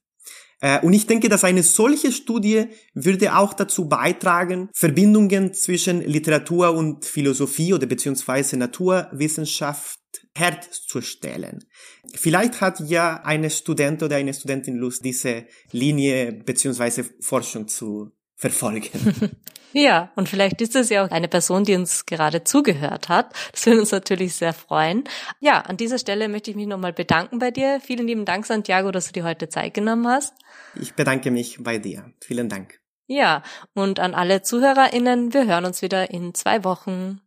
Äh, 0.61 0.79
und 0.81 0.93
ich 0.93 1.07
denke, 1.07 1.29
dass 1.29 1.43
eine 1.43 1.63
solche 1.63 2.11
Studie 2.11 2.65
würde 2.93 3.35
auch 3.35 3.53
dazu 3.53 3.87
beitragen, 3.87 4.69
Verbindungen 4.73 5.53
zwischen 5.53 6.01
Literatur 6.01 6.73
und 6.73 7.05
Philosophie 7.05 7.73
oder 7.73 7.87
beziehungsweise 7.87 8.57
Naturwissenschaft 8.57 9.98
herzustellen. 10.35 11.65
Vielleicht 12.13 12.61
hat 12.61 12.79
ja 12.81 13.21
eine 13.23 13.49
Student 13.49 14.03
oder 14.03 14.15
eine 14.15 14.33
Studentin 14.33 14.75
Lust, 14.75 15.03
diese 15.03 15.45
Linie 15.71 16.33
beziehungsweise 16.33 17.03
Forschung 17.19 17.67
zu 17.67 18.11
verfolgen. 18.35 18.89
Ja, 19.71 20.11
und 20.15 20.27
vielleicht 20.27 20.61
ist 20.61 20.75
es 20.75 20.89
ja 20.89 21.05
auch 21.05 21.11
eine 21.11 21.27
Person, 21.27 21.63
die 21.63 21.75
uns 21.75 22.05
gerade 22.05 22.43
zugehört 22.43 23.07
hat. 23.07 23.33
Das 23.51 23.65
würde 23.65 23.81
uns 23.81 23.91
natürlich 23.91 24.33
sehr 24.35 24.53
freuen. 24.53 25.03
Ja, 25.39 25.59
an 25.61 25.77
dieser 25.77 25.99
Stelle 25.99 26.27
möchte 26.27 26.49
ich 26.49 26.57
mich 26.57 26.65
nochmal 26.65 26.93
bedanken 26.93 27.37
bei 27.37 27.51
dir. 27.51 27.79
Vielen 27.79 28.07
lieben 28.07 28.25
Dank, 28.25 28.45
Santiago, 28.45 28.91
dass 28.91 29.07
du 29.07 29.13
dir 29.13 29.23
heute 29.23 29.47
Zeit 29.47 29.75
genommen 29.75 30.07
hast. 30.07 30.33
Ich 30.75 30.95
bedanke 30.95 31.29
mich 31.29 31.57
bei 31.61 31.77
dir. 31.77 32.11
Vielen 32.19 32.49
Dank. 32.49 32.79
Ja, 33.05 33.43
und 33.73 33.99
an 33.99 34.13
alle 34.15 34.41
ZuhörerInnen, 34.41 35.33
wir 35.33 35.45
hören 35.45 35.65
uns 35.65 35.81
wieder 35.81 36.09
in 36.11 36.33
zwei 36.33 36.63
Wochen. 36.63 37.21